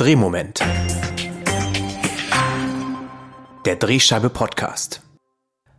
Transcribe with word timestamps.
Drehmoment. 0.00 0.60
Der 3.66 3.76
Drehscheibe 3.76 4.30
Podcast. 4.30 5.02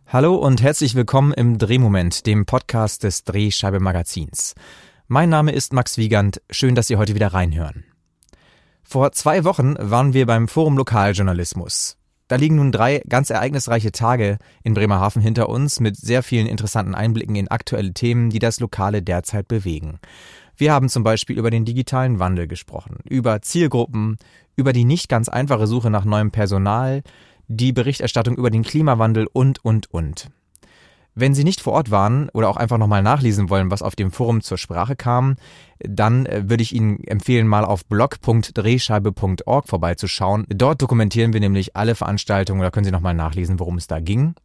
Hallo 0.06 0.36
und 0.36 0.62
herzlich 0.62 0.94
willkommen 0.94 1.32
im 1.32 1.58
Drehmoment, 1.58 2.24
dem 2.24 2.46
Podcast 2.46 3.02
des 3.02 3.24
Drehscheibe 3.24 3.80
Magazins. 3.80 4.54
Mein 5.08 5.28
Name 5.28 5.50
ist 5.50 5.72
Max 5.72 5.98
Wiegand. 5.98 6.40
Schön, 6.50 6.76
dass 6.76 6.86
Sie 6.86 6.94
heute 6.94 7.16
wieder 7.16 7.34
reinhören. 7.34 7.82
Vor 8.84 9.10
zwei 9.10 9.42
Wochen 9.42 9.74
waren 9.76 10.14
wir 10.14 10.24
beim 10.26 10.46
Forum 10.46 10.76
Lokaljournalismus. 10.76 11.96
Da 12.28 12.36
liegen 12.36 12.54
nun 12.54 12.70
drei 12.70 13.02
ganz 13.08 13.28
ereignisreiche 13.28 13.90
Tage 13.90 14.38
in 14.62 14.74
Bremerhaven 14.74 15.20
hinter 15.20 15.48
uns 15.48 15.80
mit 15.80 15.96
sehr 15.96 16.22
vielen 16.22 16.46
interessanten 16.46 16.94
Einblicken 16.94 17.34
in 17.34 17.48
aktuelle 17.48 17.92
Themen, 17.92 18.30
die 18.30 18.38
das 18.38 18.60
Lokale 18.60 19.02
derzeit 19.02 19.48
bewegen. 19.48 19.98
Wir 20.62 20.72
haben 20.72 20.88
zum 20.88 21.02
Beispiel 21.02 21.36
über 21.36 21.50
den 21.50 21.64
digitalen 21.64 22.20
Wandel 22.20 22.46
gesprochen, 22.46 22.98
über 23.02 23.42
Zielgruppen, 23.42 24.16
über 24.54 24.72
die 24.72 24.84
nicht 24.84 25.08
ganz 25.08 25.28
einfache 25.28 25.66
Suche 25.66 25.90
nach 25.90 26.04
neuem 26.04 26.30
Personal, 26.30 27.02
die 27.48 27.72
Berichterstattung 27.72 28.36
über 28.36 28.48
den 28.48 28.62
Klimawandel 28.62 29.26
und, 29.32 29.64
und, 29.64 29.92
und. 29.92 30.30
Wenn 31.16 31.34
Sie 31.34 31.42
nicht 31.42 31.60
vor 31.60 31.72
Ort 31.72 31.90
waren 31.90 32.28
oder 32.28 32.48
auch 32.48 32.56
einfach 32.56 32.78
nochmal 32.78 33.02
nachlesen 33.02 33.50
wollen, 33.50 33.72
was 33.72 33.82
auf 33.82 33.96
dem 33.96 34.12
Forum 34.12 34.40
zur 34.40 34.56
Sprache 34.56 34.94
kam, 34.94 35.34
dann 35.80 36.26
äh, 36.26 36.48
würde 36.48 36.62
ich 36.62 36.72
Ihnen 36.72 37.02
empfehlen, 37.08 37.48
mal 37.48 37.64
auf 37.64 37.84
blog.drehscheibe.org 37.86 39.68
vorbeizuschauen. 39.68 40.46
Dort 40.48 40.80
dokumentieren 40.80 41.32
wir 41.32 41.40
nämlich 41.40 41.74
alle 41.74 41.96
Veranstaltungen, 41.96 42.62
da 42.62 42.70
können 42.70 42.84
Sie 42.84 42.92
nochmal 42.92 43.14
nachlesen, 43.14 43.58
worum 43.58 43.78
es 43.78 43.88
da 43.88 43.98
ging. 43.98 44.36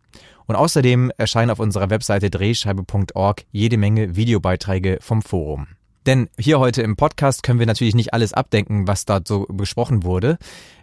Und 0.48 0.56
außerdem 0.56 1.12
erscheinen 1.16 1.52
auf 1.52 1.60
unserer 1.60 1.92
Webseite 1.92 2.32
drehscheibe.org 2.32 3.46
jede 3.52 3.78
Menge 3.78 4.16
Videobeiträge 4.16 4.98
vom 5.00 5.22
Forum. 5.22 5.68
Denn 6.08 6.30
hier 6.40 6.60
heute 6.60 6.84
im 6.84 6.96
Podcast 6.96 7.44
können 7.44 7.60
wir 7.60 7.66
natürlich 7.66 7.94
nicht 7.94 8.14
alles 8.14 8.32
abdenken, 8.32 8.88
was 8.88 9.04
dort 9.04 9.28
so 9.28 9.46
besprochen 9.50 10.04
wurde. 10.04 10.38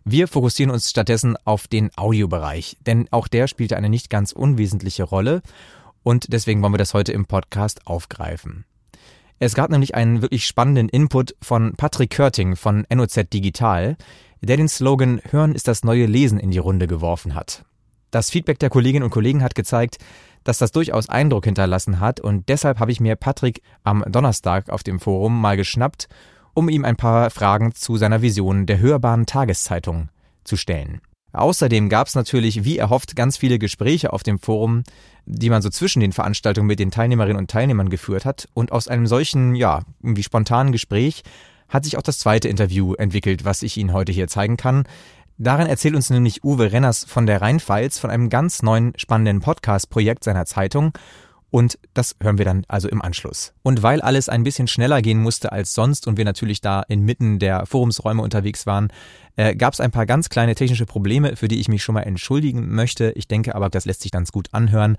Wir 0.05 0.28
fokussieren 0.28 0.70
uns 0.70 0.91
stattdessen 0.91 1.38
auf 1.47 1.66
den 1.66 1.91
Audiobereich, 1.97 2.77
denn 2.84 3.08
auch 3.11 3.27
der 3.27 3.48
spielte 3.48 3.78
eine 3.78 3.89
nicht 3.89 4.11
ganz 4.11 4.33
unwesentliche 4.33 5.03
Rolle 5.03 5.41
und 6.03 6.31
deswegen 6.31 6.61
wollen 6.61 6.75
wir 6.75 6.78
das 6.78 6.92
heute 6.92 7.12
im 7.12 7.25
Podcast 7.25 7.86
aufgreifen. 7.86 8.66
Es 9.39 9.55
gab 9.55 9.70
nämlich 9.70 9.94
einen 9.94 10.20
wirklich 10.20 10.47
spannenden 10.47 10.91
Input 10.91 11.34
von 11.41 11.72
Patrick 11.75 12.11
Körting 12.11 12.55
von 12.55 12.86
NOZ 12.94 13.31
Digital, 13.33 13.97
der 14.42 14.59
den 14.59 14.69
Slogan 14.69 15.22
Hören 15.31 15.55
ist 15.55 15.69
das 15.69 15.84
neue 15.84 16.05
Lesen 16.05 16.38
in 16.38 16.50
die 16.50 16.59
Runde 16.59 16.86
geworfen 16.86 17.34
hat. 17.34 17.64
Das 18.11 18.28
Feedback 18.28 18.59
der 18.59 18.69
Kolleginnen 18.69 19.03
und 19.03 19.11
Kollegen 19.11 19.42
hat 19.42 19.55
gezeigt, 19.55 19.97
dass 20.45 20.59
das 20.59 20.73
durchaus 20.73 21.09
Eindruck 21.09 21.45
hinterlassen 21.45 22.00
hat 22.00 22.20
und 22.20 22.48
deshalb 22.48 22.78
habe 22.78 22.92
ich 22.92 23.00
mir 23.00 23.17
Patrick 23.17 23.62
am 23.83 24.05
Donnerstag 24.06 24.70
auf 24.70 24.83
dem 24.83 25.00
Forum 25.00 25.41
mal 25.41 25.56
geschnappt, 25.56 26.09
um 26.55 26.69
ihm 26.69 26.84
ein 26.84 26.97
paar 26.97 27.31
Fragen 27.31 27.75
zu 27.75 27.97
seiner 27.97 28.23
Vision 28.23 28.67
der 28.67 28.78
hörbaren 28.78 29.27
Tageszeitung 29.27 30.09
zu 30.45 30.56
stellen. 30.56 31.00
Außerdem 31.34 31.89
gab 31.89 32.06
es 32.06 32.15
natürlich, 32.15 32.62
wie 32.62 32.78
erhofft, 32.78 33.17
ganz 33.17 33.37
viele 33.37 33.59
Gespräche 33.59 34.12
auf 34.12 34.22
dem 34.22 34.39
Forum, 34.39 34.84
die 35.27 35.50
man 35.50 35.62
so 35.62 35.69
zwischen 35.69 35.98
den 35.98 36.12
Veranstaltungen 36.12 36.69
mit 36.69 36.78
den 36.78 36.92
Teilnehmerinnen 36.92 37.39
und 37.39 37.50
Teilnehmern 37.50 37.91
geführt 37.91 38.25
hat. 38.25 38.47
Und 38.55 38.70
aus 38.70 38.87
einem 38.87 39.09
solchen, 39.09 39.56
ja, 39.56 39.81
irgendwie 40.00 40.22
spontanen 40.22 40.70
Gespräch 40.70 41.25
hat 41.69 41.84
sich 41.84 41.98
auch 41.98 42.03
das 42.03 42.20
zweite 42.20 42.48
Interview 42.48 42.95
entwickelt, 42.95 43.45
was 43.45 43.62
ich 43.62 43.77
Ihnen 43.77 43.92
heute 43.92 44.12
hier 44.12 44.28
zeigen 44.28 44.56
kann. 44.56 44.84
Darin 45.36 45.66
erzählt 45.66 45.96
uns 45.96 46.10
nämlich 46.10 46.44
Uwe 46.44 46.70
Renners 46.70 47.04
von 47.04 47.27
der 47.27 47.42
Rheinpfalz 47.42 47.98
von 47.98 48.10
einem 48.10 48.30
ganz 48.30 48.62
neuen 48.62 48.92
spannenden 48.96 49.41
Podcast-Projekt 49.41 50.22
seiner 50.22 50.46
Zeitung. 50.46 50.92
Und 51.50 51.78
das 51.92 52.16
hören 52.20 52.38
wir 52.38 52.44
dann 52.44 52.64
also 52.66 52.88
im 52.88 53.00
Anschluss. 53.00 53.52
Und 53.62 53.82
weil 53.84 54.00
alles 54.00 54.28
ein 54.28 54.42
bisschen 54.42 54.66
schneller 54.66 55.02
gehen 55.02 55.22
musste 55.22 55.52
als 55.52 55.72
sonst 55.72 56.08
und 56.08 56.16
wir 56.16 56.24
natürlich 56.24 56.60
da 56.60 56.82
inmitten 56.82 57.38
der 57.38 57.64
Forumsräume 57.66 58.22
unterwegs 58.22 58.66
waren, 58.66 58.88
äh, 59.36 59.54
gab 59.54 59.72
es 59.72 59.80
ein 59.80 59.92
paar 59.92 60.04
ganz 60.04 60.28
kleine 60.28 60.56
technische 60.56 60.84
Probleme, 60.84 61.36
für 61.36 61.46
die 61.46 61.60
ich 61.60 61.69
mich 61.69 61.84
schon 61.84 61.94
mal 61.94 62.02
entschuldigen 62.02 62.74
möchte. 62.74 63.12
Ich 63.12 63.28
denke 63.28 63.54
aber, 63.54 63.70
das 63.70 63.84
lässt 63.84 64.02
sich 64.02 64.10
ganz 64.10 64.32
gut 64.32 64.48
anhören. 64.52 64.96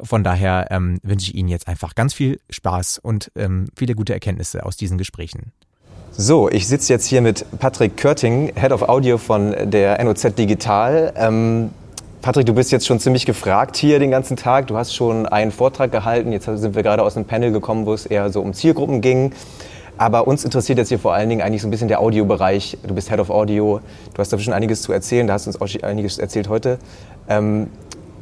Von 0.00 0.24
daher 0.24 0.68
ähm, 0.70 0.98
wünsche 1.04 1.30
ich 1.30 1.36
Ihnen 1.36 1.48
jetzt 1.48 1.68
einfach 1.68 1.94
ganz 1.94 2.14
viel 2.14 2.40
Spaß 2.50 2.98
und 2.98 3.30
ähm, 3.36 3.68
viele 3.76 3.94
gute 3.94 4.12
Erkenntnisse 4.12 4.66
aus 4.66 4.76
diesen 4.76 4.98
Gesprächen. 4.98 5.52
So, 6.14 6.50
ich 6.50 6.68
sitze 6.68 6.92
jetzt 6.92 7.06
hier 7.06 7.22
mit 7.22 7.46
Patrick 7.58 7.96
Körting, 7.96 8.52
Head 8.54 8.70
of 8.72 8.82
Audio 8.82 9.16
von 9.16 9.54
der 9.70 10.04
NOZ 10.04 10.34
Digital. 10.34 11.10
Ähm, 11.16 11.70
Patrick, 12.20 12.44
du 12.44 12.52
bist 12.52 12.70
jetzt 12.70 12.86
schon 12.86 13.00
ziemlich 13.00 13.24
gefragt 13.24 13.76
hier 13.76 13.98
den 13.98 14.10
ganzen 14.10 14.36
Tag. 14.36 14.66
Du 14.66 14.76
hast 14.76 14.94
schon 14.94 15.24
einen 15.24 15.50
Vortrag 15.52 15.90
gehalten. 15.90 16.30
Jetzt 16.30 16.44
sind 16.44 16.74
wir 16.74 16.82
gerade 16.82 17.02
aus 17.02 17.16
einem 17.16 17.24
Panel 17.24 17.50
gekommen, 17.50 17.86
wo 17.86 17.94
es 17.94 18.04
eher 18.04 18.28
so 18.28 18.42
um 18.42 18.52
Zielgruppen 18.52 19.00
ging. 19.00 19.32
Aber 19.96 20.26
uns 20.26 20.44
interessiert 20.44 20.76
jetzt 20.76 20.90
hier 20.90 20.98
vor 20.98 21.14
allen 21.14 21.30
Dingen 21.30 21.40
eigentlich 21.40 21.62
so 21.62 21.68
ein 21.68 21.70
bisschen 21.70 21.88
der 21.88 22.00
Audiobereich. 22.00 22.76
Du 22.86 22.94
bist 22.94 23.08
Head 23.08 23.18
of 23.18 23.30
Audio. 23.30 23.80
Du 24.12 24.18
hast 24.18 24.30
da 24.34 24.38
schon 24.38 24.52
einiges 24.52 24.82
zu 24.82 24.92
erzählen. 24.92 25.26
Da 25.26 25.32
hast 25.32 25.46
du 25.46 25.50
uns 25.50 25.62
auch 25.62 25.82
einiges 25.82 26.18
erzählt 26.18 26.50
heute. 26.50 26.78
Ähm, 27.26 27.68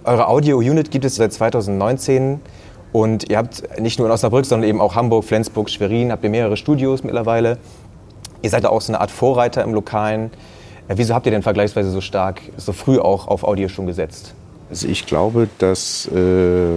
eure 0.05 0.29
Audio-Unit 0.29 0.93
gibt 0.93 1.05
es 1.05 1.17
seit 1.17 1.33
2019. 1.33 2.41
Und 2.93 3.31
ihr 3.31 3.39
habt 3.39 3.81
nicht 3.81 3.99
nur 3.99 4.09
in 4.09 4.13
Osnabrück, 4.13 4.45
sondern 4.47 4.69
eben 4.69 4.81
auch 4.81 4.97
Hamburg, 4.97 5.25
Flensburg, 5.25 5.71
Schwerin, 5.71 6.11
habt 6.11 6.25
ihr 6.25 6.31
mehrere 6.31 6.57
Studios 6.57 7.05
mittlerweile. 7.05 7.59
Ihr 8.43 8.51
seid 8.51 8.65
da 8.65 8.69
auch 8.71 8.81
so 8.81 8.93
eine 8.93 9.01
Art 9.01 9.11
Vorreiter 9.11 9.63
im 9.63 9.75
Lokalen. 9.75 10.31
Äh, 10.89 10.95
wieso 10.97 11.15
habt 11.15 11.27
ihr 11.27 11.33
denn 11.33 11.43
vergleichsweise 11.43 11.91
so 11.91 12.01
stark, 12.01 12.41
so 12.57 12.73
früh 12.73 12.99
auch 12.99 13.29
auf 13.29 13.45
Audio 13.45 13.69
schon 13.69 13.87
gesetzt? 13.87 14.35
Also 14.71 14.87
ich 14.87 15.07
glaube, 15.07 15.49
dass 15.59 16.07
äh, 16.07 16.69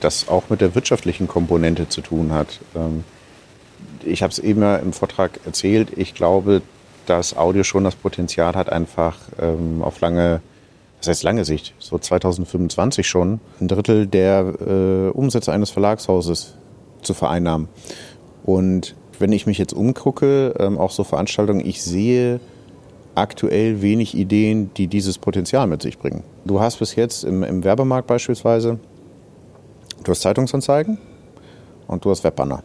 das 0.00 0.28
auch 0.28 0.44
mit 0.48 0.60
der 0.60 0.74
wirtschaftlichen 0.74 1.28
Komponente 1.28 1.88
zu 1.88 2.00
tun 2.00 2.32
hat. 2.32 2.60
Ähm, 2.74 3.04
ich 4.04 4.22
habe 4.22 4.30
es 4.30 4.38
eben 4.38 4.62
ja 4.62 4.76
im 4.76 4.92
Vortrag 4.92 5.40
erzählt. 5.44 5.88
Ich 5.96 6.14
glaube, 6.14 6.62
dass 7.06 7.36
Audio 7.36 7.62
schon 7.62 7.84
das 7.84 7.94
Potenzial 7.94 8.54
hat, 8.54 8.70
einfach 8.70 9.16
ähm, 9.40 9.82
auf 9.82 10.00
lange, 10.00 10.40
das 11.02 11.08
heißt 11.08 11.22
lange 11.24 11.44
Sicht, 11.44 11.74
so 11.80 11.98
2025 11.98 13.08
schon, 13.08 13.40
ein 13.60 13.66
Drittel 13.66 14.06
der 14.06 14.54
äh, 14.60 15.08
Umsätze 15.10 15.52
eines 15.52 15.70
Verlagshauses 15.70 16.54
zu 17.02 17.12
vereinnahmen. 17.12 17.68
Und 18.44 18.94
wenn 19.18 19.32
ich 19.32 19.46
mich 19.46 19.58
jetzt 19.58 19.72
umgucke, 19.72 20.54
ähm, 20.60 20.78
auch 20.78 20.92
so 20.92 21.02
Veranstaltungen, 21.02 21.66
ich 21.66 21.82
sehe 21.82 22.38
aktuell 23.16 23.82
wenig 23.82 24.16
Ideen, 24.16 24.70
die 24.74 24.86
dieses 24.86 25.18
Potenzial 25.18 25.66
mit 25.66 25.82
sich 25.82 25.98
bringen. 25.98 26.22
Du 26.44 26.60
hast 26.60 26.78
bis 26.78 26.94
jetzt 26.94 27.24
im, 27.24 27.42
im 27.42 27.64
Werbemarkt 27.64 28.06
beispielsweise, 28.06 28.78
du 30.04 30.10
hast 30.12 30.20
Zeitungsanzeigen 30.20 30.98
und 31.88 32.04
du 32.04 32.10
hast 32.10 32.22
Webbanner. 32.22 32.62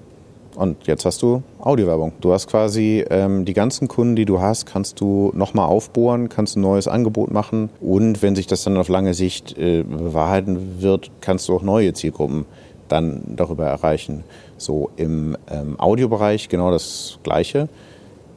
Und 0.57 0.87
jetzt 0.87 1.05
hast 1.05 1.21
du 1.21 1.43
Audiowerbung. 1.59 2.13
Du 2.19 2.33
hast 2.33 2.47
quasi 2.47 3.05
ähm, 3.11 3.45
die 3.45 3.53
ganzen 3.53 3.87
Kunden, 3.87 4.15
die 4.15 4.25
du 4.25 4.41
hast, 4.41 4.65
kannst 4.65 4.99
du 4.99 5.31
nochmal 5.35 5.67
aufbohren, 5.67 6.29
kannst 6.29 6.57
ein 6.57 6.61
neues 6.61 6.87
Angebot 6.87 7.29
machen. 7.29 7.69
Und 7.79 8.23
wenn 8.23 8.35
sich 8.35 8.47
das 8.47 8.63
dann 8.63 8.75
auf 8.75 8.89
lange 8.89 9.13
Sicht 9.13 9.55
äh, 9.55 9.83
bewahrheiten 9.83 10.81
wird, 10.81 11.11
kannst 11.21 11.47
du 11.47 11.55
auch 11.55 11.61
neue 11.61 11.93
Zielgruppen 11.93 12.45
dann 12.87 13.21
darüber 13.35 13.67
erreichen. 13.67 14.23
So 14.57 14.89
im 14.97 15.37
ähm, 15.47 15.79
Audiobereich 15.79 16.49
genau 16.49 16.71
das 16.71 17.19
Gleiche. 17.21 17.69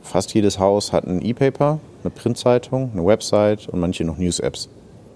Fast 0.03 0.35
jedes 0.35 0.59
Haus 0.59 0.93
hat 0.93 1.07
ein 1.07 1.25
E-Paper, 1.25 1.81
eine 2.05 2.11
Printzeitung, 2.11 2.91
eine 2.93 3.07
Website 3.07 3.67
und 3.67 3.81
manche 3.81 4.05
noch 4.05 4.19
News-Apps. 4.19 4.69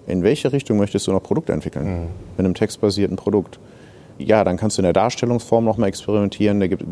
In 0.07 0.23
welche 0.23 0.51
Richtung 0.51 0.77
möchtest 0.79 1.05
du 1.05 1.11
noch 1.11 1.21
Produkte 1.21 1.53
entwickeln? 1.53 1.85
Mhm. 1.85 2.07
Mit 2.37 2.45
einem 2.45 2.55
textbasierten 2.55 3.15
Produkt. 3.15 3.59
Ja, 4.17 4.43
dann 4.43 4.57
kannst 4.57 4.77
du 4.77 4.81
in 4.81 4.85
der 4.85 4.93
Darstellungsform 4.93 5.65
noch 5.65 5.77
mal 5.77 5.87
experimentieren. 5.87 6.59
Da 6.59 6.67
gibt 6.67 6.85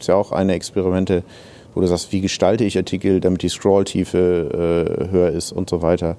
es 0.00 0.06
ja 0.06 0.14
auch 0.14 0.32
eine 0.32 0.54
Experimente, 0.54 1.24
wo 1.74 1.80
du 1.80 1.86
sagst, 1.86 2.12
wie 2.12 2.20
gestalte 2.20 2.64
ich 2.64 2.76
Artikel, 2.76 3.20
damit 3.20 3.42
die 3.42 3.48
Scrolltiefe 3.48 5.08
äh, 5.08 5.10
höher 5.10 5.30
ist 5.30 5.52
und 5.52 5.68
so 5.68 5.82
weiter. 5.82 6.16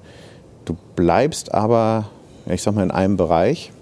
Du 0.64 0.76
bleibst 0.96 1.54
aber, 1.54 2.06
ich 2.46 2.62
sag 2.62 2.74
mal, 2.74 2.82
in 2.82 2.90
einem 2.90 3.16
Bereich, 3.16 3.72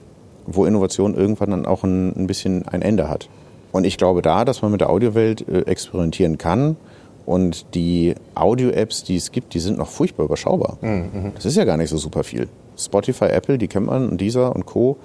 wo 0.46 0.64
Innovation 0.64 1.14
irgendwann 1.14 1.50
dann 1.50 1.66
auch 1.66 1.84
ein, 1.84 2.08
ein 2.16 2.26
bisschen 2.26 2.66
ein 2.68 2.82
Ende 2.82 3.08
hat. 3.08 3.28
Und 3.72 3.84
ich 3.84 3.96
glaube 3.96 4.22
da, 4.22 4.44
dass 4.44 4.62
man 4.62 4.70
mit 4.70 4.80
der 4.80 4.90
Audiowelt 4.90 5.48
äh, 5.48 5.62
experimentieren 5.62 6.38
kann. 6.38 6.76
Und 7.24 7.74
die 7.74 8.16
Audio-Apps, 8.34 9.04
die 9.04 9.16
es 9.16 9.30
gibt, 9.30 9.54
die 9.54 9.60
sind 9.60 9.78
noch 9.78 9.88
furchtbar 9.88 10.24
überschaubar. 10.24 10.78
Mhm. 10.80 11.32
Das 11.36 11.44
ist 11.46 11.56
ja 11.56 11.64
gar 11.64 11.76
nicht 11.76 11.90
so 11.90 11.96
super 11.96 12.24
viel. 12.24 12.48
Spotify, 12.76 13.26
Apple, 13.26 13.58
die 13.58 13.68
kennt 13.68 13.86
man, 13.86 14.08
und 14.08 14.20
dieser 14.20 14.54
und 14.54 14.66
Co. 14.66 14.96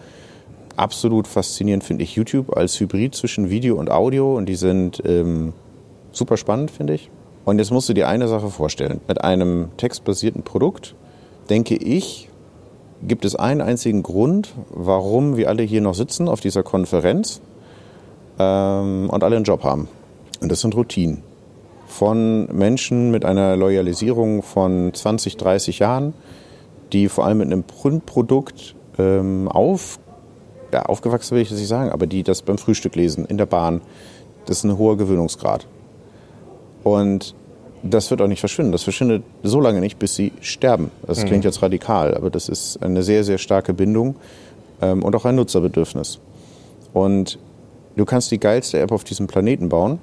Absolut 0.78 1.28
faszinierend 1.28 1.84
finde 1.84 2.04
ich 2.04 2.16
YouTube 2.16 2.56
als 2.56 2.80
Hybrid 2.80 3.16
zwischen 3.16 3.50
Video 3.50 3.76
und 3.78 3.90
Audio. 3.90 4.38
Und 4.38 4.46
die 4.46 4.56
sind 4.56 5.02
ähm, 5.06 5.54
super 6.12 6.38
spannend, 6.38 6.70
finde 6.70 6.94
ich. 6.94 7.10
Und 7.46 7.58
jetzt 7.58 7.72
musst 7.72 7.90
du 7.90 7.94
dir 7.94 8.08
eine 8.08 8.28
Sache 8.28 8.50
vorstellen. 8.50 9.02
Mit 9.08 9.24
einem 9.24 9.70
textbasierten 9.78 10.44
Produkt, 10.44 10.94
denke 11.50 11.76
ich, 11.76 12.30
gibt 13.02 13.26
es 13.26 13.36
einen 13.36 13.62
einzigen 13.62 14.04
Grund, 14.04 14.54
warum 14.70 15.36
wir 15.36 15.50
alle 15.50 15.64
hier 15.64 15.82
noch 15.82 15.96
sitzen 15.96 16.28
auf 16.28 16.42
dieser 16.42 16.62
Konferenz 16.62 17.42
ähm, 18.38 19.10
und 19.10 19.24
alle 19.24 19.36
einen 19.36 19.46
Job 19.46 19.64
haben. 19.64 19.88
Und 20.42 20.52
das 20.52 20.62
sind 20.62 20.76
Routinen. 20.76 21.24
Von 21.88 22.46
Menschen 22.56 23.10
mit 23.10 23.26
einer 23.26 23.56
Loyalisierung 23.56 24.44
von 24.44 24.94
20, 24.94 25.38
30 25.38 25.80
Jahren, 25.80 26.14
die 26.94 27.10
vor 27.10 27.26
allem 27.26 27.40
mit 27.40 27.48
einem 27.48 27.64
Printprodukt 27.64 28.76
ähm, 29.00 29.48
auf, 29.48 30.00
ja, 30.74 30.84
aufgewachsen 30.84 31.36
will 31.36 31.42
ich 31.42 31.50
das 31.50 31.60
nicht 31.60 31.68
sagen, 31.68 31.92
aber 31.92 32.08
die 32.08 32.24
das 32.24 32.42
beim 32.42 32.58
Frühstück 32.58 32.96
lesen, 32.96 33.26
in 33.26 33.38
der 33.38 33.46
Bahn. 33.46 33.82
Das 34.46 34.60
ist 34.60 34.64
ein 34.64 34.78
hoher 34.78 34.98
Gewöhnungsgrad. 34.98 35.68
Und 36.84 37.36
Das 37.84 38.10
wird 38.10 38.22
auch 38.22 38.28
nicht 38.28 38.40
verschwinden. 38.40 38.72
Das 38.72 38.84
verschwindet 38.84 39.24
so 39.44 39.62
lange 39.62 39.80
nicht, 39.80 40.00
bis 40.00 40.16
sie 40.16 40.34
sterben. 40.42 40.90
Das 41.06 41.26
klingt 41.26 41.46
jetzt 41.46 41.62
radikal, 41.62 42.16
aber 42.16 42.30
das 42.30 42.50
ist 42.50 42.82
eine 42.82 43.04
sehr, 43.04 43.24
sehr 43.24 43.38
starke 43.38 43.74
Bindung 43.74 44.16
ähm, 44.82 45.04
und 45.04 45.16
auch 45.16 45.26
ein 45.26 45.36
Nutzerbedürfnis. 45.36 46.20
Und 46.94 47.38
du 47.96 48.06
kannst 48.06 48.32
die 48.32 48.40
geilste 48.40 48.80
App 48.80 48.92
auf 48.92 49.04
diesem 49.04 49.28
Planeten 49.28 49.70
bauen. 49.70 50.00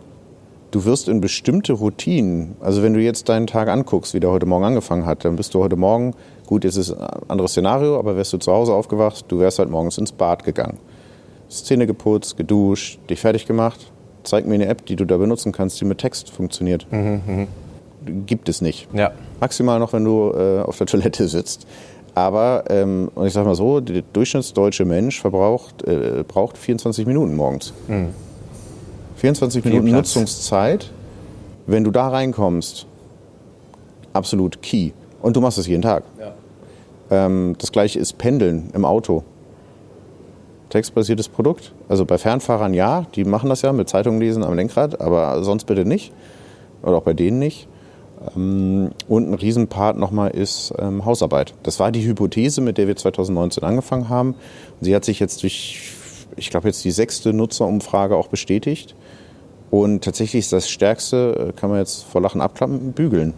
Du 0.70 0.84
wirst 0.84 1.08
in 1.08 1.20
bestimmte 1.20 1.72
Routinen, 1.72 2.56
also 2.60 2.82
wenn 2.82 2.94
du 2.94 3.00
jetzt 3.00 3.28
deinen 3.28 3.46
Tag 3.46 3.68
anguckst, 3.68 4.14
wie 4.14 4.20
der 4.20 4.30
heute 4.30 4.46
Morgen 4.46 4.64
angefangen 4.64 5.04
hat, 5.04 5.24
dann 5.24 5.36
bist 5.36 5.54
du 5.54 5.62
heute 5.62 5.76
Morgen, 5.76 6.14
gut, 6.46 6.64
jetzt 6.64 6.76
ist 6.76 6.92
ein 6.92 7.20
anderes 7.28 7.52
Szenario, 7.52 7.98
aber 7.98 8.16
wärst 8.16 8.32
du 8.32 8.38
zu 8.38 8.52
Hause 8.52 8.72
aufgewacht, 8.72 9.24
du 9.28 9.38
wärst 9.38 9.58
halt 9.58 9.70
morgens 9.70 9.98
ins 9.98 10.12
Bad 10.12 10.44
gegangen. 10.44 10.78
Zähne 11.48 11.86
geputzt, 11.86 12.36
geduscht, 12.36 12.98
dich 13.08 13.20
fertig 13.20 13.46
gemacht. 13.46 13.80
Zeig 14.24 14.46
mir 14.46 14.54
eine 14.54 14.66
App, 14.66 14.86
die 14.86 14.96
du 14.96 15.04
da 15.04 15.18
benutzen 15.18 15.52
kannst, 15.52 15.80
die 15.80 15.84
mit 15.84 15.98
Text 15.98 16.30
funktioniert. 16.30 16.86
Gibt 18.26 18.48
es 18.48 18.60
nicht. 18.60 18.88
Ja. 18.92 19.12
Maximal 19.40 19.78
noch, 19.78 19.92
wenn 19.92 20.04
du 20.04 20.32
äh, 20.32 20.60
auf 20.62 20.78
der 20.78 20.86
Toilette 20.86 21.28
sitzt. 21.28 21.66
Aber, 22.14 22.64
ähm, 22.68 23.10
und 23.14 23.26
ich 23.26 23.32
sag 23.32 23.44
mal 23.44 23.54
so, 23.54 23.80
der 23.80 24.02
durchschnittsdeutsche 24.12 24.84
Mensch 24.84 25.20
verbraucht, 25.20 25.82
äh, 25.82 26.24
braucht 26.26 26.56
24 26.56 27.06
Minuten 27.06 27.34
morgens. 27.34 27.72
24 29.16 29.64
Minuten 29.64 29.88
Platz. 29.88 30.14
Nutzungszeit. 30.14 30.90
Wenn 31.66 31.82
du 31.82 31.90
da 31.90 32.08
reinkommst, 32.08 32.86
absolut 34.12 34.62
key. 34.62 34.90
Und 35.22 35.36
du 35.36 35.40
machst 35.40 35.58
es 35.58 35.66
jeden 35.66 35.82
Tag. 35.82 36.04
Ähm, 37.14 37.54
das 37.58 37.70
gleiche 37.70 37.98
ist 37.98 38.18
Pendeln 38.18 38.70
im 38.74 38.84
Auto. 38.84 39.22
Textbasiertes 40.70 41.28
Produkt. 41.28 41.72
Also 41.88 42.04
bei 42.04 42.18
Fernfahrern 42.18 42.74
ja, 42.74 43.06
die 43.14 43.24
machen 43.24 43.48
das 43.48 43.62
ja 43.62 43.72
mit 43.72 43.88
Zeitung 43.88 44.18
lesen 44.18 44.42
am 44.42 44.54
Lenkrad, 44.54 45.00
aber 45.00 45.42
sonst 45.44 45.64
bitte 45.64 45.84
nicht. 45.84 46.12
Oder 46.82 46.96
auch 46.96 47.02
bei 47.02 47.14
denen 47.14 47.38
nicht. 47.38 47.68
Ähm, 48.36 48.90
Und 49.06 49.30
ein 49.30 49.34
Riesenpart 49.34 49.96
nochmal 49.96 50.30
ist 50.30 50.74
ähm, 50.78 51.04
Hausarbeit. 51.04 51.54
Das 51.62 51.78
war 51.78 51.92
die 51.92 52.04
Hypothese, 52.04 52.60
mit 52.60 52.78
der 52.78 52.88
wir 52.88 52.96
2019 52.96 53.62
angefangen 53.62 54.08
haben. 54.08 54.30
Und 54.30 54.84
sie 54.84 54.94
hat 54.94 55.04
sich 55.04 55.20
jetzt 55.20 55.42
durch, 55.44 55.80
ich 56.36 56.50
glaube, 56.50 56.66
jetzt 56.66 56.84
die 56.84 56.90
sechste 56.90 57.32
Nutzerumfrage 57.32 58.16
auch 58.16 58.28
bestätigt. 58.28 58.96
Und 59.70 60.02
tatsächlich 60.02 60.40
ist 60.44 60.52
das 60.52 60.68
Stärkste, 60.68 61.50
äh, 61.50 61.52
kann 61.52 61.70
man 61.70 61.78
jetzt 61.78 62.04
vor 62.04 62.20
Lachen 62.20 62.40
abklappen, 62.40 62.92
bügeln. 62.92 63.34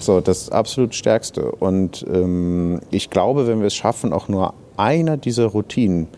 So, 0.00 0.20
das 0.20 0.50
absolut 0.50 0.94
Stärkste. 0.94 1.52
Und 1.52 2.04
ähm, 2.12 2.80
ich 2.90 3.10
glaube, 3.10 3.46
wenn 3.46 3.60
wir 3.60 3.66
es 3.66 3.74
schaffen, 3.74 4.12
auch 4.12 4.28
nur 4.28 4.54
einer 4.76 5.16
dieser 5.16 5.46
Routinen 5.46 6.08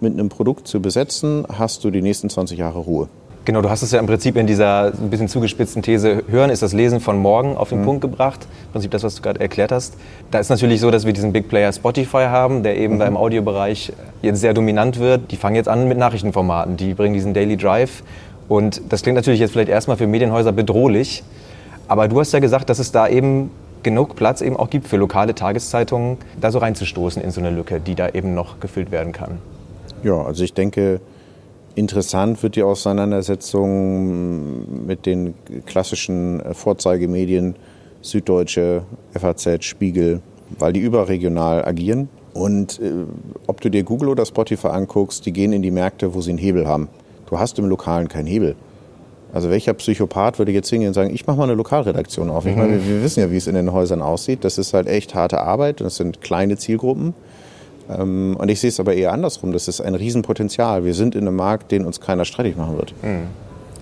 mit 0.00 0.12
einem 0.12 0.28
Produkt 0.28 0.68
zu 0.68 0.80
besetzen, 0.80 1.44
hast 1.50 1.82
du 1.84 1.90
die 1.90 2.00
nächsten 2.00 2.30
20 2.30 2.58
Jahre 2.58 2.78
Ruhe. 2.78 3.08
Genau, 3.44 3.60
du 3.60 3.68
hast 3.68 3.82
es 3.82 3.90
ja 3.90 3.98
im 3.98 4.06
Prinzip 4.06 4.36
in 4.36 4.46
dieser 4.46 4.86
ein 4.86 5.10
bisschen 5.10 5.28
zugespitzten 5.28 5.82
These, 5.82 6.22
Hören 6.28 6.48
ist 6.48 6.62
das 6.62 6.72
Lesen 6.72 7.00
von 7.00 7.18
morgen 7.18 7.58
auf 7.58 7.68
den 7.68 7.84
Punkt 7.84 8.00
gebracht. 8.00 8.46
Im 8.66 8.72
Prinzip 8.72 8.90
das, 8.90 9.02
was 9.02 9.16
du 9.16 9.22
gerade 9.22 9.38
erklärt 9.40 9.70
hast. 9.70 9.94
Da 10.30 10.38
ist 10.38 10.48
natürlich 10.48 10.80
so, 10.80 10.90
dass 10.90 11.04
wir 11.04 11.12
diesen 11.12 11.32
Big 11.32 11.48
Player 11.48 11.70
Spotify 11.70 12.26
haben, 12.28 12.62
der 12.62 12.78
eben 12.78 12.98
da 12.98 13.06
im 13.06 13.18
Audiobereich 13.18 13.92
jetzt 14.22 14.40
sehr 14.40 14.54
dominant 14.54 14.98
wird. 14.98 15.30
Die 15.30 15.36
fangen 15.36 15.56
jetzt 15.56 15.68
an 15.68 15.88
mit 15.88 15.98
Nachrichtenformaten, 15.98 16.78
die 16.78 16.94
bringen 16.94 17.12
diesen 17.12 17.34
Daily 17.34 17.58
Drive. 17.58 18.02
Und 18.48 18.80
das 18.88 19.02
klingt 19.02 19.16
natürlich 19.16 19.40
jetzt 19.40 19.52
vielleicht 19.52 19.68
erstmal 19.68 19.98
für 19.98 20.06
Medienhäuser 20.06 20.52
bedrohlich. 20.52 21.22
Aber 21.88 22.08
du 22.08 22.20
hast 22.20 22.32
ja 22.32 22.40
gesagt, 22.40 22.70
dass 22.70 22.78
es 22.78 22.92
da 22.92 23.08
eben 23.08 23.50
genug 23.82 24.16
Platz 24.16 24.40
eben 24.40 24.56
auch 24.56 24.70
gibt 24.70 24.88
für 24.88 24.96
lokale 24.96 25.34
Tageszeitungen, 25.34 26.16
da 26.40 26.50
so 26.50 26.58
reinzustoßen 26.58 27.22
in 27.22 27.30
so 27.30 27.40
eine 27.40 27.50
Lücke, 27.50 27.80
die 27.80 27.94
da 27.94 28.08
eben 28.08 28.34
noch 28.34 28.60
gefüllt 28.60 28.90
werden 28.90 29.12
kann. 29.12 29.38
Ja, 30.02 30.22
also 30.22 30.42
ich 30.42 30.54
denke, 30.54 31.00
interessant 31.74 32.42
wird 32.42 32.56
die 32.56 32.62
Auseinandersetzung 32.62 34.86
mit 34.86 35.06
den 35.06 35.34
klassischen 35.66 36.40
äh, 36.40 36.54
Vorzeigemedien 36.54 37.56
Süddeutsche, 38.02 38.82
FAZ, 39.18 39.64
Spiegel, 39.64 40.20
weil 40.58 40.72
die 40.72 40.80
überregional 40.80 41.64
agieren. 41.64 42.08
Und 42.34 42.80
äh, 42.80 42.92
ob 43.46 43.60
du 43.60 43.70
dir 43.70 43.82
Google 43.82 44.10
oder 44.10 44.26
Spotify 44.26 44.68
anguckst, 44.68 45.24
die 45.24 45.32
gehen 45.32 45.52
in 45.52 45.62
die 45.62 45.70
Märkte, 45.70 46.14
wo 46.14 46.20
sie 46.20 46.30
einen 46.30 46.38
Hebel 46.38 46.66
haben. 46.66 46.88
Du 47.26 47.38
hast 47.38 47.58
im 47.58 47.66
Lokalen 47.66 48.08
keinen 48.08 48.26
Hebel. 48.26 48.56
Also 49.34 49.50
welcher 49.50 49.74
Psychopath 49.74 50.38
würde 50.38 50.52
jetzt 50.52 50.70
hingehen 50.70 50.88
und 50.88 50.94
sagen, 50.94 51.12
ich 51.12 51.26
mache 51.26 51.36
mal 51.36 51.42
eine 51.42 51.54
Lokalredaktion 51.54 52.30
auf? 52.30 52.46
Ich 52.46 52.54
meine, 52.54 52.74
wir, 52.74 52.88
wir 52.88 53.02
wissen 53.02 53.18
ja, 53.18 53.32
wie 53.32 53.36
es 53.36 53.48
in 53.48 53.56
den 53.56 53.72
Häusern 53.72 54.00
aussieht. 54.00 54.44
Das 54.44 54.58
ist 54.58 54.72
halt 54.74 54.86
echt 54.86 55.16
harte 55.16 55.40
Arbeit. 55.40 55.80
Das 55.80 55.96
sind 55.96 56.20
kleine 56.20 56.56
Zielgruppen. 56.56 57.14
Ähm, 57.90 58.36
und 58.38 58.48
ich 58.48 58.60
sehe 58.60 58.68
es 58.68 58.78
aber 58.78 58.94
eher 58.94 59.12
andersrum. 59.12 59.52
Das 59.52 59.66
ist 59.66 59.80
ein 59.80 59.96
Riesenpotenzial. 59.96 60.84
Wir 60.84 60.94
sind 60.94 61.16
in 61.16 61.26
einem 61.26 61.34
Markt, 61.34 61.72
den 61.72 61.84
uns 61.84 62.00
keiner 62.00 62.24
streitig 62.24 62.56
machen 62.56 62.76
wird. 62.76 62.94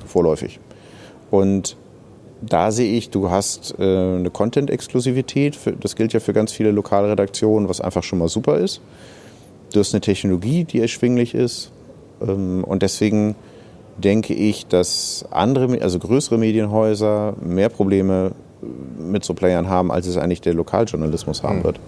Vorläufig. 0.06 0.58
Und 1.30 1.76
da 2.40 2.70
sehe 2.70 2.96
ich, 2.96 3.10
du 3.10 3.30
hast 3.30 3.74
äh, 3.78 3.82
eine 3.82 4.30
Content-Exklusivität. 4.30 5.58
Das 5.80 5.96
gilt 5.96 6.14
ja 6.14 6.20
für 6.20 6.32
ganz 6.32 6.52
viele 6.52 6.70
Lokalredaktionen, 6.70 7.68
was 7.68 7.82
einfach 7.82 8.02
schon 8.02 8.18
mal 8.18 8.28
super 8.28 8.56
ist. 8.56 8.80
Du 9.74 9.80
hast 9.80 9.92
eine 9.92 10.00
Technologie, 10.00 10.64
die 10.64 10.80
erschwinglich 10.80 11.34
ist. 11.34 11.70
Ähm, 12.26 12.64
und 12.64 12.82
deswegen 12.82 13.34
denke 13.98 14.34
ich, 14.34 14.66
dass 14.66 15.24
andere, 15.30 15.80
also 15.82 15.98
größere 15.98 16.38
Medienhäuser 16.38 17.34
mehr 17.40 17.68
Probleme 17.68 18.32
mit 18.98 19.24
so 19.24 19.34
Playern 19.34 19.68
haben, 19.68 19.90
als 19.90 20.06
es 20.06 20.16
eigentlich 20.16 20.40
der 20.40 20.54
Lokaljournalismus 20.54 21.42
haben 21.42 21.64
wird. 21.64 21.80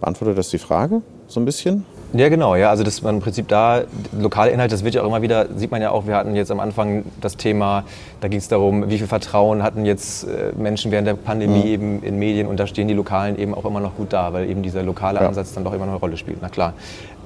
Beantwortet 0.00 0.38
das 0.38 0.50
die 0.50 0.58
Frage 0.58 1.02
so 1.26 1.40
ein 1.40 1.44
bisschen? 1.44 1.84
Ja, 2.12 2.28
genau, 2.28 2.56
ja. 2.56 2.70
Also 2.70 2.82
dass 2.82 3.02
man 3.02 3.16
im 3.16 3.20
Prinzip 3.20 3.46
da 3.48 3.82
lokale 4.18 4.50
Inhalte, 4.50 4.74
das 4.74 4.82
wird 4.82 4.94
ja 4.96 5.02
auch 5.02 5.06
immer 5.06 5.22
wieder, 5.22 5.46
sieht 5.56 5.70
man 5.70 5.80
ja 5.80 5.90
auch, 5.92 6.06
wir 6.06 6.16
hatten 6.16 6.34
jetzt 6.34 6.50
am 6.50 6.58
Anfang 6.58 7.04
das 7.20 7.36
Thema, 7.36 7.84
da 8.20 8.26
ging 8.28 8.38
es 8.40 8.48
darum, 8.48 8.90
wie 8.90 8.98
viel 8.98 9.06
Vertrauen 9.06 9.62
hatten 9.62 9.84
jetzt 9.84 10.24
äh, 10.24 10.52
Menschen 10.58 10.90
während 10.90 11.06
der 11.06 11.14
Pandemie 11.14 11.66
eben 11.66 12.02
in 12.02 12.18
Medien 12.18 12.48
und 12.48 12.58
da 12.58 12.66
stehen 12.66 12.88
die 12.88 12.94
Lokalen 12.94 13.38
eben 13.38 13.54
auch 13.54 13.64
immer 13.64 13.78
noch 13.80 13.96
gut 13.96 14.12
da, 14.12 14.32
weil 14.32 14.50
eben 14.50 14.62
dieser 14.62 14.82
lokale 14.82 15.20
Ja. 15.20 15.28
Ansatz 15.28 15.52
dann 15.54 15.62
doch 15.64 15.72
immer 15.72 15.86
noch 15.86 15.92
eine 15.92 16.00
Rolle 16.00 16.16
spielt, 16.16 16.38
na 16.42 16.48
klar. 16.48 16.74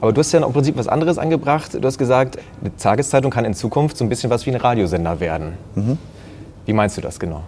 Aber 0.03 0.13
du 0.13 0.19
hast 0.19 0.33
ja 0.33 0.45
im 0.45 0.53
Prinzip 0.53 0.77
was 0.77 0.87
anderes 0.89 1.17
angebracht. 1.17 1.73
Du 1.75 1.83
hast 1.87 1.97
gesagt, 1.97 2.37
eine 2.61 2.77
Tageszeitung 2.77 3.31
kann 3.31 3.47
in 3.47 3.55
Zukunft 3.55 3.97
so 3.97 4.05
ein 4.05 4.11
bisschen 4.11 4.29
was 4.29 4.45
wie 4.45 4.51
ein 4.51 4.57
Radiosender 4.57 5.19
werden. 5.19 5.55
Wie 6.67 6.73
meinst 6.75 6.99
du 6.99 7.01
das 7.01 7.19
genau? 7.19 7.41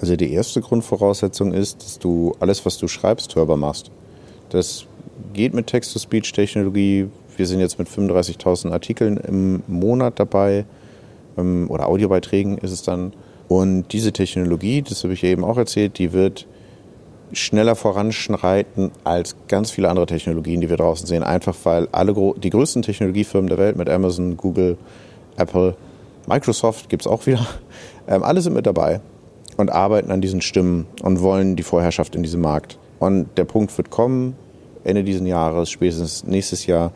Also 0.00 0.16
die 0.16 0.32
erste 0.32 0.60
Grundvoraussetzung 0.60 1.52
ist, 1.52 1.84
dass 1.84 1.98
du 2.00 2.34
alles, 2.40 2.64
was 2.66 2.78
du 2.78 2.88
schreibst, 2.88 3.36
hörbar 3.36 3.58
machst. 3.58 3.90
Das 4.48 4.86
geht 5.32 5.54
mit 5.54 5.66
Text-to-Speech-Technologie. 5.66 7.08
Wir 7.36 7.46
sind 7.46 7.60
jetzt 7.60 7.78
mit 7.78 7.88
35.000 7.88 8.72
Artikeln 8.72 9.16
im 9.16 9.62
Monat 9.66 10.18
dabei 10.18 10.64
ähm, 11.36 11.66
oder 11.68 11.88
Audiobeiträgen 11.88 12.58
ist 12.58 12.72
es 12.72 12.82
dann. 12.82 13.12
Und 13.48 13.92
diese 13.92 14.12
Technologie, 14.12 14.82
das 14.82 15.02
habe 15.02 15.14
ich 15.14 15.24
eben 15.24 15.44
auch 15.44 15.56
erzählt, 15.56 15.98
die 15.98 16.12
wird 16.12 16.46
schneller 17.32 17.76
voranschreiten 17.76 18.90
als 19.04 19.36
ganz 19.48 19.70
viele 19.70 19.88
andere 19.88 20.06
Technologien, 20.06 20.60
die 20.60 20.68
wir 20.70 20.76
draußen 20.76 21.06
sehen. 21.06 21.22
Einfach 21.22 21.56
weil 21.64 21.88
alle 21.92 22.14
die 22.36 22.50
größten 22.50 22.82
Technologiefirmen 22.82 23.48
der 23.48 23.58
Welt 23.58 23.76
mit 23.76 23.88
Amazon, 23.88 24.36
Google, 24.36 24.76
Apple, 25.36 25.76
Microsoft 26.26 26.88
gibt 26.88 27.02
es 27.02 27.06
auch 27.06 27.26
wieder, 27.26 27.46
ähm, 28.08 28.22
alle 28.22 28.40
sind 28.40 28.54
mit 28.54 28.66
dabei 28.66 29.00
und 29.56 29.70
arbeiten 29.70 30.10
an 30.10 30.20
diesen 30.20 30.40
Stimmen 30.40 30.86
und 31.02 31.20
wollen 31.20 31.56
die 31.56 31.62
Vorherrschaft 31.62 32.14
in 32.14 32.22
diesem 32.22 32.40
Markt. 32.40 32.78
Und 32.98 33.26
der 33.36 33.44
Punkt 33.44 33.76
wird 33.76 33.90
kommen, 33.90 34.36
Ende 34.84 35.04
dieses 35.04 35.26
Jahres, 35.26 35.70
spätestens 35.70 36.24
nächstes 36.24 36.66
Jahr, 36.66 36.92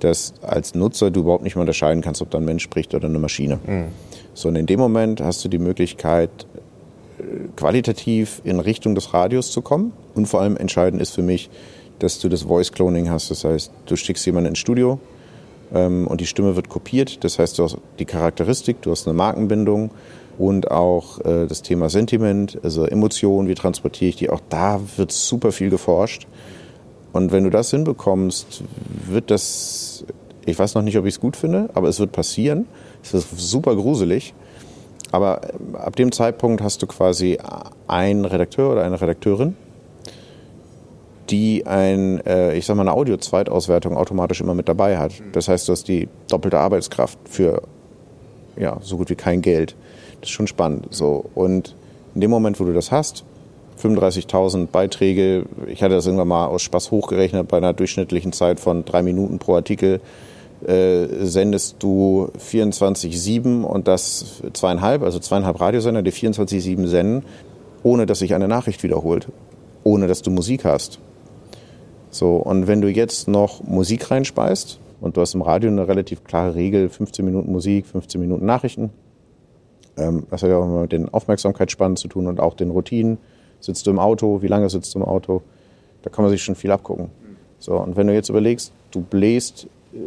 dass 0.00 0.34
als 0.42 0.74
Nutzer 0.74 1.10
du 1.10 1.20
überhaupt 1.20 1.42
nicht 1.42 1.56
mehr 1.56 1.62
unterscheiden 1.62 2.02
kannst, 2.02 2.22
ob 2.22 2.30
da 2.30 2.38
ein 2.38 2.44
Mensch 2.44 2.62
spricht 2.62 2.94
oder 2.94 3.08
eine 3.08 3.18
Maschine. 3.18 3.58
Sondern 4.34 4.60
in 4.60 4.66
dem 4.66 4.80
Moment 4.80 5.20
hast 5.20 5.44
du 5.44 5.48
die 5.48 5.58
Möglichkeit, 5.58 6.30
äh, 7.18 7.22
qualitativ 7.56 8.42
in 8.44 8.60
Richtung 8.60 8.94
des 8.94 9.14
Radios 9.14 9.50
zu 9.50 9.62
kommen. 9.62 9.92
Und 10.14 10.26
vor 10.26 10.40
allem 10.40 10.56
entscheidend 10.56 11.00
ist 11.00 11.14
für 11.14 11.22
mich, 11.22 11.48
dass 11.98 12.18
du 12.18 12.28
das 12.28 12.42
Voice 12.42 12.72
Cloning 12.72 13.10
hast. 13.10 13.30
Das 13.30 13.44
heißt, 13.44 13.72
du 13.86 13.96
schickst 13.96 14.26
jemanden 14.26 14.50
ins 14.50 14.58
Studio 14.58 14.98
ähm, 15.74 16.06
und 16.06 16.20
die 16.20 16.26
Stimme 16.26 16.56
wird 16.56 16.68
kopiert. 16.68 17.24
Das 17.24 17.38
heißt, 17.38 17.58
du 17.58 17.64
hast 17.64 17.78
die 17.98 18.04
Charakteristik, 18.04 18.82
du 18.82 18.90
hast 18.90 19.06
eine 19.06 19.16
Markenbindung 19.16 19.90
und 20.38 20.70
auch 20.70 21.20
äh, 21.20 21.46
das 21.46 21.62
Thema 21.62 21.88
Sentiment, 21.88 22.58
also 22.62 22.84
Emotionen, 22.84 23.48
wie 23.48 23.54
transportiere 23.54 24.10
ich 24.10 24.16
die. 24.16 24.30
Auch 24.30 24.42
da 24.48 24.80
wird 24.96 25.12
super 25.12 25.52
viel 25.52 25.70
geforscht. 25.70 26.26
Und 27.16 27.32
wenn 27.32 27.44
du 27.44 27.50
das 27.50 27.70
hinbekommst, 27.70 28.62
wird 29.06 29.30
das, 29.30 30.04
ich 30.44 30.58
weiß 30.58 30.74
noch 30.74 30.82
nicht, 30.82 30.98
ob 30.98 31.06
ich 31.06 31.14
es 31.14 31.20
gut 31.20 31.34
finde, 31.34 31.70
aber 31.72 31.88
es 31.88 31.98
wird 31.98 32.12
passieren. 32.12 32.66
Es 33.02 33.14
ist 33.14 33.38
super 33.38 33.74
gruselig. 33.74 34.34
Aber 35.12 35.40
ähm, 35.44 35.76
ab 35.76 35.96
dem 35.96 36.12
Zeitpunkt 36.12 36.62
hast 36.62 36.82
du 36.82 36.86
quasi 36.86 37.38
einen 37.88 38.26
Redakteur 38.26 38.72
oder 38.72 38.84
eine 38.84 39.00
Redakteurin, 39.00 39.56
die 41.30 41.66
ein, 41.66 42.20
äh, 42.26 42.54
ich 42.54 42.66
sag 42.66 42.76
mal, 42.76 42.82
eine 42.82 42.92
Audio-Zweitauswertung 42.92 43.96
automatisch 43.96 44.42
immer 44.42 44.54
mit 44.54 44.68
dabei 44.68 44.98
hat. 44.98 45.12
Das 45.32 45.48
heißt, 45.48 45.68
du 45.68 45.72
hast 45.72 45.88
die 45.88 46.08
doppelte 46.28 46.58
Arbeitskraft 46.58 47.18
für 47.24 47.62
ja, 48.58 48.78
so 48.82 48.98
gut 48.98 49.08
wie 49.08 49.14
kein 49.14 49.40
Geld. 49.40 49.74
Das 50.20 50.28
ist 50.28 50.34
schon 50.34 50.48
spannend. 50.48 50.88
So. 50.90 51.24
Und 51.34 51.74
in 52.14 52.20
dem 52.20 52.30
Moment, 52.30 52.60
wo 52.60 52.64
du 52.64 52.74
das 52.74 52.92
hast, 52.92 53.24
35.000 53.82 54.68
Beiträge, 54.68 55.44
ich 55.66 55.82
hatte 55.82 55.94
das 55.94 56.06
irgendwann 56.06 56.28
mal 56.28 56.46
aus 56.46 56.62
Spaß 56.62 56.90
hochgerechnet 56.90 57.48
bei 57.48 57.58
einer 57.58 57.72
durchschnittlichen 57.72 58.32
Zeit 58.32 58.60
von 58.60 58.84
drei 58.84 59.02
Minuten 59.02 59.38
pro 59.38 59.54
Artikel, 59.54 60.00
äh, 60.66 61.06
sendest 61.20 61.76
du 61.80 62.30
24-7 62.38 63.62
und 63.62 63.88
das 63.88 64.42
zweieinhalb, 64.52 65.02
also 65.02 65.18
zweieinhalb 65.18 65.60
Radiosender, 65.60 66.02
die 66.02 66.12
24-7 66.12 66.86
senden, 66.86 67.24
ohne 67.82 68.06
dass 68.06 68.20
sich 68.20 68.34
eine 68.34 68.48
Nachricht 68.48 68.82
wiederholt, 68.82 69.28
ohne 69.84 70.06
dass 70.06 70.22
du 70.22 70.30
Musik 70.30 70.64
hast. 70.64 70.98
So, 72.10 72.36
und 72.36 72.66
wenn 72.66 72.80
du 72.80 72.88
jetzt 72.88 73.28
noch 73.28 73.62
Musik 73.62 74.10
reinspeist, 74.10 74.80
und 75.00 75.16
du 75.16 75.20
hast 75.20 75.34
im 75.34 75.42
Radio 75.42 75.70
eine 75.70 75.86
relativ 75.88 76.24
klare 76.24 76.54
Regel, 76.54 76.88
15 76.88 77.24
Minuten 77.24 77.52
Musik, 77.52 77.86
15 77.86 78.20
Minuten 78.20 78.46
Nachrichten, 78.46 78.90
ähm, 79.96 80.26
das 80.30 80.42
hat 80.42 80.50
ja 80.50 80.58
auch 80.58 80.64
immer 80.64 80.82
mit 80.82 80.92
den 80.92 81.08
Aufmerksamkeitsspannen 81.08 81.96
zu 81.96 82.08
tun 82.08 82.26
und 82.26 82.40
auch 82.40 82.54
den 82.54 82.70
Routinen. 82.70 83.18
Sitzt 83.66 83.84
du 83.86 83.90
im 83.90 83.98
Auto, 83.98 84.42
wie 84.42 84.46
lange 84.46 84.70
sitzt 84.70 84.94
du 84.94 85.00
im 85.00 85.04
Auto? 85.04 85.42
Da 86.02 86.10
kann 86.10 86.24
man 86.24 86.30
sich 86.30 86.42
schon 86.42 86.54
viel 86.54 86.70
abgucken. 86.70 87.10
So, 87.58 87.74
und 87.74 87.96
wenn 87.96 88.06
du 88.06 88.14
jetzt 88.14 88.28
überlegst, 88.28 88.72
du 88.92 89.00
bläst 89.00 89.66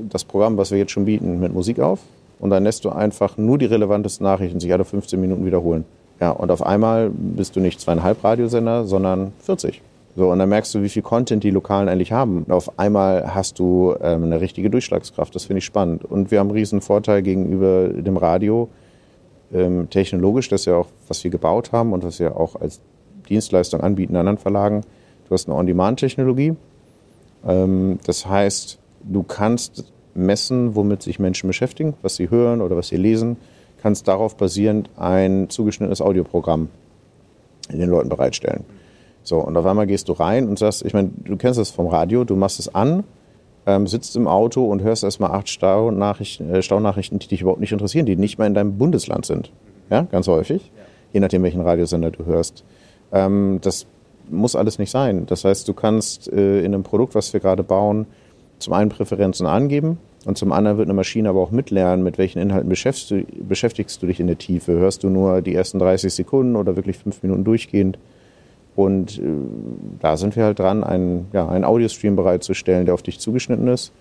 das 0.10 0.24
Programm, 0.24 0.56
was 0.56 0.72
wir 0.72 0.78
jetzt 0.78 0.92
schon 0.92 1.04
bieten, 1.04 1.42
mit 1.42 1.54
Musik 1.54 1.82
auf 1.82 2.00
und 2.40 2.52
dann 2.52 2.64
lässt 2.64 2.86
du 2.86 2.90
einfach 2.90 3.38
nur 3.38 3.58
die 3.58 3.66
relevantesten 3.66 4.24
Nachrichten 4.24 4.62
sich 4.62 4.72
alle 4.72 4.86
15 4.86 5.20
Minuten 5.20 5.46
wiederholen. 5.46 5.84
Ja, 6.22 6.32
und 6.32 6.52
auf 6.52 6.66
einmal 6.66 7.10
bist 7.14 7.58
du 7.58 7.60
nicht 7.60 7.82
zweieinhalb 7.82 8.24
Radiosender, 8.24 8.86
sondern 8.86 9.34
40. 9.42 9.82
So, 10.16 10.32
und 10.32 10.40
dann 10.40 10.48
merkst 10.48 10.74
du, 10.74 10.82
wie 10.82 10.90
viel 10.90 11.02
Content 11.02 11.44
die 11.44 11.52
Lokalen 11.52 11.90
eigentlich 11.90 12.14
haben. 12.14 12.44
Und 12.44 12.52
auf 12.52 12.80
einmal 12.80 13.36
hast 13.36 13.60
du 13.60 13.94
ähm, 14.02 14.24
eine 14.24 14.40
richtige 14.40 14.70
Durchschlagskraft. 14.70 15.36
Das 15.36 15.46
finde 15.46 15.60
ich 15.60 15.66
spannend. 15.66 16.06
Und 16.06 16.32
wir 16.32 16.40
haben 16.40 16.48
einen 16.48 16.58
riesen 16.58 16.80
Vorteil 16.80 17.22
gegenüber 17.22 17.90
dem 17.90 18.16
Radio. 18.16 18.70
Ähm, 19.54 19.90
technologisch, 19.90 20.48
das 20.48 20.64
ja 20.66 20.76
auch, 20.76 20.88
was 21.10 21.24
wir 21.24 21.32
gebaut 21.32 21.74
haben 21.74 21.92
und 21.92 22.06
was 22.06 22.20
wir 22.20 22.38
auch 22.38 22.56
als 22.56 22.80
Dienstleistung 23.30 23.82
anbieten 23.82 24.16
anderen 24.16 24.38
Verlagen. 24.38 24.82
Du 25.28 25.34
hast 25.34 25.48
eine 25.48 25.58
On-Demand-Technologie. 25.58 26.56
Ähm, 27.48 28.00
das 28.06 28.26
heißt, 28.26 28.80
du 29.04 29.24
kannst 29.24 29.86
messen, 30.14 30.76
womit 30.76 31.04
sich 31.04 31.20
Menschen 31.20 31.48
beschäftigen, 31.48 31.94
was 32.02 32.16
sie 32.16 32.30
hören 32.30 32.62
oder 32.62 32.76
was 32.76 32.90
sie 32.90 32.98
lesen, 32.98 33.38
kannst 33.82 34.08
darauf 34.08 34.36
basierend 34.36 34.90
ein 34.98 35.50
zugeschnittenes 35.50 36.02
Audioprogramm 36.02 36.70
den 37.72 37.90
Leuten 37.90 38.10
bereitstellen. 38.10 38.66
So, 39.24 39.38
und 39.38 39.56
auf 39.56 39.66
einmal 39.66 39.88
gehst 39.88 40.10
du 40.10 40.14
rein 40.14 40.50
und 40.50 40.58
sagst, 40.58 40.84
ich 40.84 40.94
meine, 40.94 41.12
du 41.24 41.38
kennst 41.38 41.60
das 41.60 41.70
vom 41.70 41.88
Radio, 41.88 42.24
du 42.24 42.36
machst 42.36 42.60
es 42.60 42.74
an, 42.74 43.04
ähm, 43.66 43.86
sitzt 43.86 44.16
im 44.16 44.28
Auto 44.28 44.66
und 44.66 44.82
hörst 44.82 45.04
erstmal 45.04 45.32
acht 45.32 45.50
Staunachrichten, 45.50 46.50
äh, 46.54 46.62
Staunachrichten, 46.62 47.20
die 47.20 47.28
dich 47.28 47.42
überhaupt 47.42 47.60
nicht 47.60 47.72
interessieren, 47.72 48.06
die 48.06 48.16
nicht 48.16 48.40
mal 48.40 48.48
in 48.48 48.54
deinem 48.54 48.78
Bundesland 48.78 49.26
sind. 49.26 49.52
Ja, 49.90 50.02
ganz 50.04 50.28
häufig. 50.28 50.64
Ja. 50.76 50.84
Je 51.14 51.20
nachdem, 51.20 51.44
welchen 51.44 51.62
Radiosender 51.62 52.12
du 52.12 52.26
hörst. 52.26 52.64
Ähm, 53.12 53.60
das 53.62 53.86
muss 54.30 54.56
alles 54.56 54.80
nicht 54.80 54.92
sein. 54.92 55.26
Das 55.26 55.46
heißt, 55.46 55.68
du 55.68 55.74
kannst 55.74 56.32
äh, 56.32 56.60
in 56.60 56.74
einem 56.74 56.84
Produkt, 56.84 57.16
was 57.16 57.34
wir 57.34 57.40
gerade 57.40 57.64
bauen, 57.64 58.06
zum 58.60 58.74
einen 58.74 58.90
Präferenzen 58.90 59.46
angeben 59.46 59.98
und 60.26 60.38
zum 60.38 60.52
anderen 60.52 60.78
wird 60.78 60.88
eine 60.88 60.94
Maschine 60.94 61.30
aber 61.30 61.40
auch 61.42 61.52
mitlernen, 61.52 62.04
mit 62.04 62.18
welchen 62.18 62.40
Inhalten 62.40 62.70
beschäftigst 62.70 63.12
du, 63.12 63.24
beschäftigst 63.44 64.02
du 64.02 64.08
dich 64.08 64.20
in 64.20 64.28
der 64.28 64.38
Tiefe. 64.38 64.74
Hörst 64.74 65.04
du 65.04 65.10
nur 65.10 65.42
die 65.42 65.56
ersten 65.56 65.80
30 65.80 66.14
Sekunden 66.14 66.56
oder 66.56 66.76
wirklich 66.76 66.98
fünf 66.98 67.24
Minuten 67.24 67.44
durchgehend? 67.44 67.98
Und 68.76 69.18
äh, 69.18 69.22
da 70.00 70.18
sind 70.18 70.36
wir 70.36 70.44
halt 70.44 70.60
dran, 70.60 70.84
einen, 70.84 71.28
ja, 71.34 71.48
einen 71.48 71.64
Audiostream 71.64 72.16
bereitzustellen, 72.16 72.86
der 72.86 72.94
auf 72.94 73.02
dich 73.02 73.20
zugeschnitten 73.20 73.68
ist. 73.68 73.92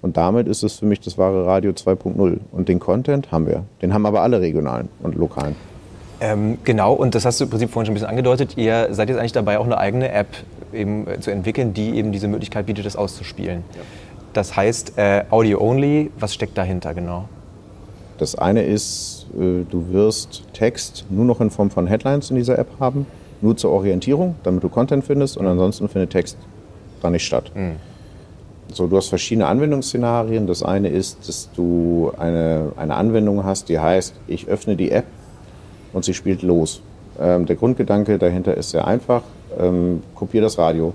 Und 0.00 0.16
damit 0.16 0.46
ist 0.46 0.62
es 0.62 0.78
für 0.78 0.86
mich 0.86 1.00
das 1.00 1.18
wahre 1.18 1.44
Radio 1.44 1.72
2.0. 1.72 2.38
Und 2.52 2.68
den 2.68 2.78
Content 2.78 3.32
haben 3.32 3.46
wir. 3.46 3.64
Den 3.82 3.92
haben 3.92 4.06
aber 4.06 4.22
alle 4.22 4.40
regionalen 4.40 4.88
und 5.02 5.16
lokalen. 5.16 5.56
Ähm, 6.20 6.58
genau, 6.64 6.94
und 6.94 7.14
das 7.14 7.24
hast 7.24 7.40
du 7.40 7.44
im 7.44 7.50
Prinzip 7.50 7.70
vorhin 7.70 7.86
schon 7.86 7.92
ein 7.92 7.94
bisschen 7.94 8.10
angedeutet. 8.10 8.56
Ihr 8.56 8.88
seid 8.90 9.08
jetzt 9.08 9.18
eigentlich 9.18 9.32
dabei, 9.32 9.58
auch 9.58 9.64
eine 9.64 9.78
eigene 9.78 10.10
App 10.10 10.28
eben, 10.72 11.06
äh, 11.06 11.20
zu 11.20 11.30
entwickeln, 11.30 11.74
die 11.74 11.96
eben 11.96 12.12
diese 12.12 12.28
Möglichkeit 12.28 12.66
bietet, 12.66 12.86
das 12.86 12.96
auszuspielen. 12.96 13.62
Ja. 13.74 13.80
Das 14.32 14.56
heißt 14.56 14.98
äh, 14.98 15.24
Audio 15.30 15.60
Only. 15.60 16.10
Was 16.18 16.34
steckt 16.34 16.58
dahinter 16.58 16.94
genau? 16.94 17.28
Das 18.18 18.34
eine 18.34 18.64
ist, 18.64 19.26
äh, 19.34 19.64
du 19.70 19.92
wirst 19.92 20.42
Text 20.52 21.06
nur 21.08 21.24
noch 21.24 21.40
in 21.40 21.50
Form 21.50 21.70
von 21.70 21.86
Headlines 21.86 22.30
in 22.30 22.36
dieser 22.36 22.58
App 22.58 22.68
haben, 22.80 23.06
nur 23.40 23.56
zur 23.56 23.70
Orientierung, 23.70 24.34
damit 24.42 24.64
du 24.64 24.68
Content 24.68 25.04
findest 25.04 25.36
und 25.36 25.46
ansonsten 25.46 25.88
findet 25.88 26.10
Text 26.10 26.36
da 27.00 27.10
nicht 27.10 27.24
statt. 27.24 27.52
Mhm. 27.54 27.76
So, 28.72 28.86
du 28.86 28.96
hast 28.96 29.08
verschiedene 29.08 29.46
Anwendungsszenarien. 29.46 30.46
Das 30.46 30.62
eine 30.62 30.88
ist, 30.88 31.26
dass 31.26 31.48
du 31.54 32.12
eine, 32.18 32.72
eine 32.76 32.96
Anwendung 32.96 33.44
hast, 33.44 33.68
die 33.68 33.78
heißt, 33.78 34.14
ich 34.26 34.48
öffne 34.48 34.76
die 34.76 34.90
App 34.90 35.06
und 35.92 36.04
sie 36.04 36.14
spielt 36.14 36.42
los. 36.42 36.80
Ähm, 37.20 37.46
der 37.46 37.56
Grundgedanke 37.56 38.18
dahinter 38.18 38.56
ist 38.56 38.70
sehr 38.70 38.86
einfach. 38.86 39.22
Ähm, 39.58 40.02
kopier 40.14 40.40
das 40.40 40.58
Radio. 40.58 40.94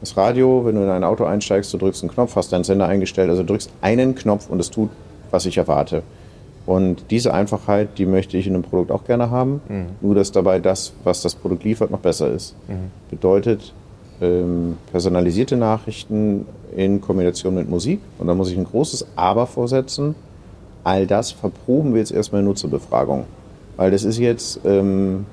Das 0.00 0.16
Radio, 0.16 0.64
wenn 0.64 0.74
du 0.74 0.82
in 0.82 0.88
ein 0.88 1.04
Auto 1.04 1.24
einsteigst, 1.24 1.72
du 1.72 1.78
drückst 1.78 2.02
einen 2.02 2.10
Knopf, 2.10 2.36
hast 2.36 2.52
deinen 2.52 2.64
Sender 2.64 2.88
eingestellt, 2.88 3.30
also 3.30 3.44
drückst 3.44 3.70
einen 3.80 4.14
Knopf 4.14 4.48
und 4.50 4.58
es 4.60 4.70
tut, 4.70 4.90
was 5.30 5.46
ich 5.46 5.58
erwarte. 5.58 6.02
Und 6.64 7.04
diese 7.10 7.34
Einfachheit, 7.34 7.98
die 7.98 8.06
möchte 8.06 8.36
ich 8.36 8.46
in 8.46 8.54
einem 8.54 8.62
Produkt 8.62 8.92
auch 8.92 9.04
gerne 9.04 9.30
haben. 9.30 9.60
Mhm. 9.68 9.86
Nur, 10.00 10.14
dass 10.14 10.30
dabei 10.30 10.60
das, 10.60 10.92
was 11.04 11.22
das 11.22 11.34
Produkt 11.34 11.64
liefert, 11.64 11.90
noch 11.90 11.98
besser 11.98 12.30
ist. 12.30 12.54
Mhm. 12.68 12.90
Bedeutet 13.10 13.72
ähm, 14.20 14.76
personalisierte 14.90 15.56
Nachrichten 15.56 16.46
in 16.76 17.00
Kombination 17.00 17.54
mit 17.54 17.68
Musik. 17.68 18.00
Und 18.18 18.28
da 18.28 18.34
muss 18.34 18.50
ich 18.50 18.56
ein 18.56 18.64
großes 18.64 19.06
Aber 19.16 19.46
vorsetzen. 19.46 20.14
All 20.84 21.06
das 21.06 21.32
verproben 21.32 21.94
wir 21.94 22.00
jetzt 22.00 22.12
erstmal 22.12 22.40
in 22.40 22.46
Nutzerbefragung. 22.46 23.24
Weil 23.82 23.90
das 23.90 24.04
ist 24.04 24.20
jetzt 24.20 24.60
ähm, 24.64 25.26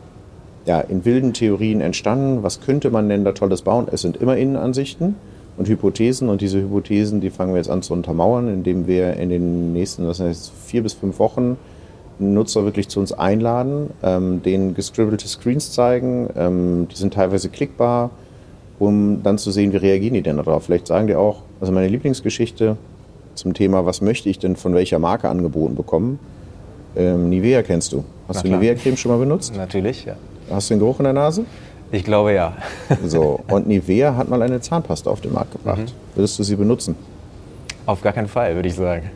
ja, 0.66 0.80
in 0.80 1.06
wilden 1.06 1.34
Theorien 1.34 1.82
entstanden. 1.82 2.42
Was 2.42 2.62
könnte 2.62 2.90
man 2.90 3.08
denn 3.08 3.24
da 3.24 3.32
Tolles 3.32 3.62
bauen? 3.62 3.88
Es 3.92 4.02
sind 4.02 4.18
immer 4.18 4.38
Innenansichten 4.38 5.14
und 5.56 5.70
Hypothesen. 5.70 6.30
Und 6.30 6.42
diese 6.42 6.60
Hypothesen, 6.60 7.22
die 7.22 7.30
fangen 7.30 7.52
wir 7.54 7.58
jetzt 7.58 7.70
an 7.70 7.84
zu 7.84 7.94
untermauern, 7.94 8.52
indem 8.52 8.88
wir 8.88 9.18
in 9.18 9.30
den 9.30 9.72
nächsten 9.72 10.04
das 10.06 10.20
heißt, 10.20 10.52
vier 10.66 10.82
bis 10.82 10.94
fünf 10.94 11.20
Wochen 11.20 11.58
Nutzer 12.18 12.66
wirklich 12.66 12.88
zu 12.88 13.00
uns 13.00 13.14
einladen, 13.14 13.92
ähm, 14.02 14.42
denen 14.42 14.74
gescribbelte 14.74 15.28
Screens 15.28 15.72
zeigen. 15.72 16.32
Ähm, 16.36 16.88
die 16.92 16.96
sind 16.96 17.14
teilweise 17.14 17.50
klickbar, 17.50 18.10
um 18.80 19.22
dann 19.22 19.38
zu 19.38 19.52
sehen, 19.52 19.74
wie 19.74 19.78
reagieren 19.78 20.16
die 20.16 20.24
denn 20.24 20.38
darauf. 20.38 20.64
Vielleicht 20.64 20.88
sagen 20.88 21.06
die 21.06 21.14
auch, 21.14 21.44
also 21.62 21.72
meine 21.72 21.88
Lieblingsgeschichte 21.88 22.78
zum 23.36 23.54
Thema, 23.54 23.86
was 23.86 24.02
möchte 24.02 24.28
ich 24.28 24.40
denn 24.40 24.56
von 24.56 24.74
welcher 24.74 24.98
Marke 24.98 25.30
angeboten 25.30 25.76
bekommen? 25.76 26.18
Ähm, 26.96 27.30
Nivea 27.30 27.62
kennst 27.64 27.92
du. 27.92 28.04
Hast 28.28 28.44
du 28.44 28.50
Nivea-Creme 28.50 28.98
schon 28.98 29.12
mal 29.12 29.18
benutzt? 29.18 29.56
Natürlich, 29.56 30.06
ja. 30.06 30.16
Hast 30.50 30.70
du 30.70 30.76
den 30.76 30.80
Geruch 30.80 31.00
in 31.00 31.06
der 31.06 31.14
Nase? 31.14 31.46
Ich 31.92 32.04
glaube 32.04 32.34
ja. 32.34 32.54
so, 33.06 33.40
und 33.48 33.68
Nivea 33.68 34.16
hat 34.16 34.30
mal 34.30 34.42
eine 34.42 34.62
Zahnpasta 34.62 35.10
auf 35.10 35.22
den 35.22 35.34
Markt 35.34 35.54
gebracht. 35.54 35.80
Mhm. 35.80 36.16
Würdest 36.16 36.38
du 36.38 36.44
sie 36.44 36.56
benutzen? 36.56 36.96
Auf 37.86 38.02
gar 38.02 38.14
keinen 38.14 38.28
Fall, 38.28 38.56
würde 38.56 38.70
ich 38.70 38.76
sagen. 38.76 39.10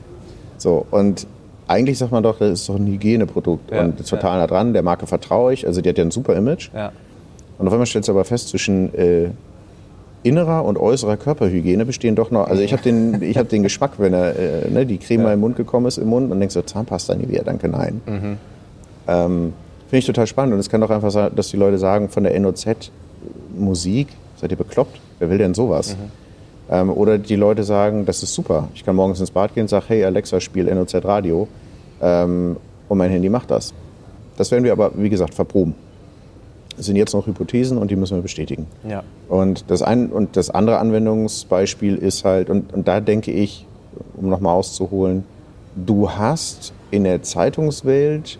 So, 0.57 0.85
und 0.89 1.27
eigentlich 1.67 1.97
sagt 1.97 2.11
man 2.11 2.23
doch, 2.23 2.39
das 2.39 2.61
ist 2.61 2.69
doch 2.69 2.75
ein 2.75 2.87
Hygieneprodukt 2.87 3.71
ja, 3.71 3.81
und 3.81 4.07
total 4.07 4.37
ja. 4.37 4.37
nah 4.39 4.47
dran. 4.47 4.73
Der 4.73 4.81
Marke 4.81 5.05
vertraue 5.05 5.53
ich, 5.53 5.67
also 5.67 5.81
die 5.81 5.89
hat 5.89 5.97
ja 5.97 6.03
ein 6.03 6.11
super 6.11 6.35
Image. 6.35 6.71
Ja. 6.73 6.91
Und 7.57 7.67
auf 7.67 7.73
einmal 7.73 7.85
stellst 7.85 8.09
du 8.09 8.13
aber 8.13 8.25
fest, 8.25 8.49
zwischen 8.49 8.93
äh, 8.95 9.29
innerer 10.23 10.65
und 10.65 10.77
äußerer 10.77 11.17
Körperhygiene 11.17 11.85
bestehen 11.85 12.15
doch 12.15 12.31
noch. 12.31 12.47
Also 12.47 12.61
ich 12.61 12.73
habe 12.73 12.81
den, 12.81 13.21
hab 13.35 13.49
den 13.49 13.63
Geschmack, 13.63 13.93
wenn 13.97 14.13
er, 14.13 14.35
äh, 14.37 14.69
ne, 14.69 14.85
die 14.85 14.97
Creme 14.97 15.23
ja. 15.23 15.33
im 15.33 15.41
Mund 15.41 15.55
gekommen 15.55 15.85
ist, 15.85 15.97
im 15.97 16.07
Mund 16.07 16.31
und 16.31 16.39
denkst 16.39 16.53
so, 16.53 16.61
Zahnpasta 16.61 17.15
Nivea, 17.15 17.43
danke, 17.43 17.67
nein. 17.67 18.01
Mhm. 18.05 18.37
Ähm, 19.07 19.53
Finde 19.87 19.99
ich 19.99 20.05
total 20.05 20.27
spannend. 20.27 20.53
Und 20.53 20.59
es 20.59 20.69
kann 20.69 20.81
doch 20.81 20.89
einfach 20.89 21.11
sein, 21.11 21.31
dass 21.35 21.49
die 21.49 21.57
Leute 21.57 21.77
sagen, 21.77 22.09
von 22.09 22.23
der 22.23 22.39
NOZ 22.39 22.91
Musik, 23.55 24.07
seid 24.37 24.51
ihr 24.51 24.57
bekloppt? 24.57 24.99
Wer 25.19 25.29
will 25.29 25.37
denn 25.37 25.53
sowas? 25.53 25.95
Mhm. 25.95 26.11
Ähm, 26.69 26.89
oder 26.89 27.17
die 27.17 27.35
Leute 27.35 27.63
sagen, 27.63 28.05
das 28.05 28.23
ist 28.23 28.33
super. 28.33 28.69
Ich 28.73 28.83
kann 28.85 28.95
morgens 28.95 29.19
ins 29.19 29.31
Bad 29.31 29.53
gehen 29.53 29.63
und 29.63 29.67
sage, 29.67 29.85
hey 29.89 30.03
Alexa, 30.05 30.39
spiel 30.39 30.73
NOZ 30.73 30.95
Radio. 31.03 31.47
Ähm, 32.01 32.57
und 32.89 32.97
mein 32.97 33.11
Handy 33.11 33.29
macht 33.29 33.51
das. 33.51 33.73
Das 34.37 34.49
werden 34.51 34.63
wir 34.63 34.71
aber, 34.71 34.91
wie 34.95 35.09
gesagt, 35.09 35.33
verproben. 35.33 35.75
Sind 36.77 36.95
jetzt 36.95 37.13
noch 37.13 37.27
Hypothesen 37.27 37.77
und 37.77 37.91
die 37.91 37.95
müssen 37.95 38.17
wir 38.17 38.21
bestätigen. 38.21 38.67
Ja. 38.87 39.03
Und, 39.29 39.65
das 39.69 39.81
ein, 39.81 40.11
und 40.11 40.35
das 40.35 40.49
andere 40.49 40.79
Anwendungsbeispiel 40.79 41.95
ist 41.95 42.25
halt, 42.25 42.49
und, 42.49 42.73
und 42.73 42.87
da 42.87 42.99
denke 42.99 43.31
ich, 43.31 43.65
um 44.15 44.29
nochmal 44.29 44.55
auszuholen, 44.55 45.23
du 45.75 46.09
hast 46.09 46.73
in 46.91 47.03
der 47.03 47.21
Zeitungswelt 47.21 48.39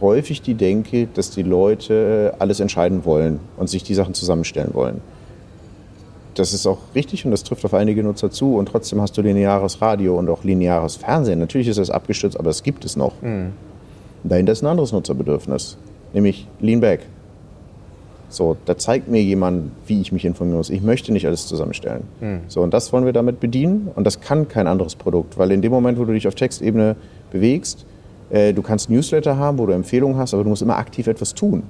häufig 0.00 0.42
die 0.42 0.54
Denke, 0.54 1.08
dass 1.12 1.30
die 1.30 1.42
Leute 1.42 2.34
alles 2.38 2.60
entscheiden 2.60 3.04
wollen 3.04 3.40
und 3.56 3.68
sich 3.68 3.82
die 3.82 3.94
Sachen 3.94 4.14
zusammenstellen 4.14 4.74
wollen. 4.74 5.00
Das 6.34 6.52
ist 6.52 6.66
auch 6.66 6.78
richtig 6.94 7.24
und 7.24 7.30
das 7.30 7.44
trifft 7.44 7.64
auf 7.64 7.74
einige 7.74 8.02
Nutzer 8.02 8.30
zu 8.30 8.56
und 8.56 8.66
trotzdem 8.66 9.00
hast 9.00 9.16
du 9.16 9.22
lineares 9.22 9.80
Radio 9.80 10.18
und 10.18 10.28
auch 10.28 10.42
lineares 10.42 10.96
Fernsehen. 10.96 11.38
Natürlich 11.38 11.68
ist 11.68 11.78
das 11.78 11.90
abgestürzt, 11.90 12.38
aber 12.38 12.50
es 12.50 12.62
gibt 12.62 12.84
es 12.84 12.96
noch. 12.96 13.12
Mhm. 13.22 13.52
Dahinter 14.24 14.52
ist 14.52 14.62
ein 14.62 14.66
anderes 14.66 14.92
Nutzerbedürfnis, 14.92 15.76
nämlich 16.12 16.48
Lean 16.60 16.80
Back. 16.80 17.06
So, 18.34 18.56
da 18.64 18.76
zeigt 18.76 19.08
mir 19.08 19.22
jemand, 19.22 19.70
wie 19.86 20.00
ich 20.00 20.10
mich 20.10 20.24
informieren 20.24 20.58
muss. 20.58 20.68
Ich 20.68 20.82
möchte 20.82 21.12
nicht 21.12 21.24
alles 21.26 21.46
zusammenstellen. 21.46 22.02
Mhm. 22.20 22.40
So, 22.48 22.62
und 22.62 22.74
das 22.74 22.92
wollen 22.92 23.04
wir 23.04 23.12
damit 23.12 23.38
bedienen 23.38 23.90
und 23.94 24.04
das 24.04 24.20
kann 24.20 24.48
kein 24.48 24.66
anderes 24.66 24.96
Produkt, 24.96 25.38
weil 25.38 25.52
in 25.52 25.62
dem 25.62 25.70
Moment, 25.70 25.98
wo 25.98 26.04
du 26.04 26.12
dich 26.12 26.26
auf 26.26 26.34
Textebene 26.34 26.96
bewegst, 27.30 27.86
äh, 28.30 28.52
du 28.52 28.62
kannst 28.62 28.90
Newsletter 28.90 29.36
haben, 29.36 29.58
wo 29.58 29.66
du 29.66 29.72
Empfehlungen 29.72 30.16
hast, 30.16 30.34
aber 30.34 30.42
du 30.42 30.50
musst 30.50 30.62
immer 30.62 30.76
aktiv 30.78 31.06
etwas 31.06 31.34
tun. 31.34 31.62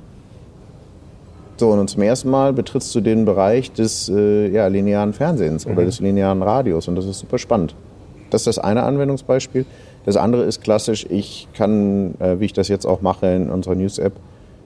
So, 1.58 1.70
und 1.70 1.88
zum 1.88 2.02
ersten 2.02 2.30
Mal 2.30 2.54
betrittst 2.54 2.94
du 2.94 3.00
den 3.02 3.26
Bereich 3.26 3.70
des 3.70 4.08
äh, 4.08 4.48
ja, 4.48 4.66
linearen 4.66 5.12
Fernsehens 5.12 5.66
mhm. 5.66 5.72
oder 5.74 5.84
des 5.84 6.00
linearen 6.00 6.42
Radios 6.42 6.88
und 6.88 6.96
das 6.96 7.04
ist 7.04 7.18
super 7.18 7.38
spannend. 7.38 7.74
Das 8.30 8.40
ist 8.40 8.46
das 8.46 8.58
eine 8.58 8.84
Anwendungsbeispiel. 8.84 9.66
Das 10.06 10.16
andere 10.16 10.44
ist 10.44 10.62
klassisch, 10.62 11.06
ich 11.10 11.46
kann, 11.54 12.14
äh, 12.20 12.40
wie 12.40 12.46
ich 12.46 12.54
das 12.54 12.68
jetzt 12.68 12.86
auch 12.86 13.02
mache 13.02 13.26
in 13.26 13.50
unserer 13.50 13.74
News-App, 13.74 14.14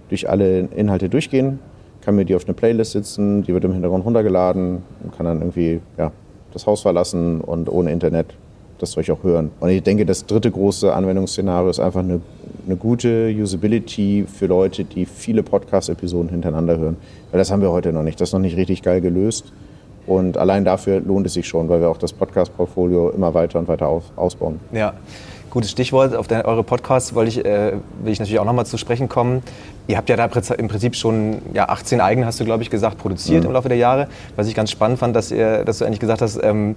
durch 0.09 0.31
alle 0.31 0.61
Inhalte 0.61 1.09
durchgehen, 1.09 1.59
kann 2.09 2.17
mir 2.17 2.25
die 2.25 2.35
auf 2.35 2.47
eine 2.47 2.55
Playlist 2.55 2.93
sitzen, 2.93 3.43
die 3.43 3.53
wird 3.53 3.65
im 3.65 3.75
Hintergrund 3.75 4.03
runtergeladen 4.07 4.83
und 5.05 5.15
kann 5.15 5.27
dann 5.27 5.43
irgendwie 5.43 5.83
ja, 5.99 6.11
das 6.55 6.67
Haus 6.67 6.81
verlassen 6.81 7.43
und 7.43 7.69
ohne 7.69 7.93
Internet 7.93 8.29
das 8.79 8.93
Zeug 8.93 9.11
auch 9.11 9.23
hören. 9.23 9.51
Und 9.61 9.69
ich 9.69 9.83
denke, 9.83 10.07
das 10.07 10.25
dritte 10.25 10.51
große 10.51 10.91
Anwendungsszenario 10.91 11.69
ist 11.69 11.81
einfach 11.81 12.01
eine, 12.01 12.23
eine 12.65 12.77
gute 12.77 13.29
Usability 13.29 14.25
für 14.27 14.47
Leute, 14.47 14.85
die 14.85 15.05
viele 15.05 15.43
Podcast-Episoden 15.43 16.31
hintereinander 16.31 16.79
hören. 16.79 16.97
Weil 17.31 17.41
das 17.41 17.51
haben 17.51 17.61
wir 17.61 17.73
heute 17.73 17.93
noch 17.93 18.03
nicht. 18.03 18.19
Das 18.19 18.31
ist 18.31 18.33
noch 18.33 18.41
nicht 18.41 18.57
richtig 18.57 18.81
geil 18.81 19.03
gelöst. 19.03 19.53
Und 20.07 20.39
allein 20.39 20.65
dafür 20.65 21.01
lohnt 21.01 21.27
es 21.27 21.35
sich 21.35 21.47
schon, 21.47 21.69
weil 21.69 21.83
wir 21.83 21.91
auch 21.91 21.99
das 21.99 22.15
Podcast-Portfolio 22.15 23.11
immer 23.11 23.35
weiter 23.35 23.59
und 23.59 23.69
weiter 23.69 23.87
aus, 23.87 24.05
ausbauen. 24.17 24.61
Ja, 24.73 24.95
gutes 25.51 25.71
Stichwort. 25.71 26.15
Auf 26.15 26.29
der, 26.29 26.47
eure 26.47 26.63
Podcasts 26.63 27.15
wollte 27.15 27.31
ich, 27.31 27.45
äh, 27.45 27.73
will 28.03 28.13
ich 28.13 28.19
natürlich 28.19 28.39
auch 28.39 28.45
nochmal 28.45 28.67
zu 28.67 28.79
sprechen 28.79 29.09
kommen. 29.09 29.43
Ihr 29.87 29.97
habt 29.97 30.09
ja 30.09 30.17
da 30.17 30.29
im 30.55 30.69
Prinzip 30.69 30.97
schon 30.97 31.39
ja, 31.55 31.69
18 31.69 32.01
eigene, 32.01 32.27
hast 32.27 32.41
du 32.41 32.45
glaube 32.45 32.63
ich 32.63 32.71
gesagt, 32.71 32.99
produziert 32.99 33.43
mhm. 33.43 33.49
im 33.49 33.53
Laufe 33.53 33.69
der 33.69 33.79
Jahre. 33.79 34.09
Was 34.37 34.49
ich 34.49 34.55
ganz 34.55 34.71
spannend 34.71 34.99
fand, 34.99 35.17
dass, 35.17 35.31
ihr, 35.31 35.65
dass 35.65 35.79
du 35.79 35.85
eigentlich 35.85 36.01
gesagt 36.01 36.23
hast, 36.23 36.39
ähm, 36.43 36.75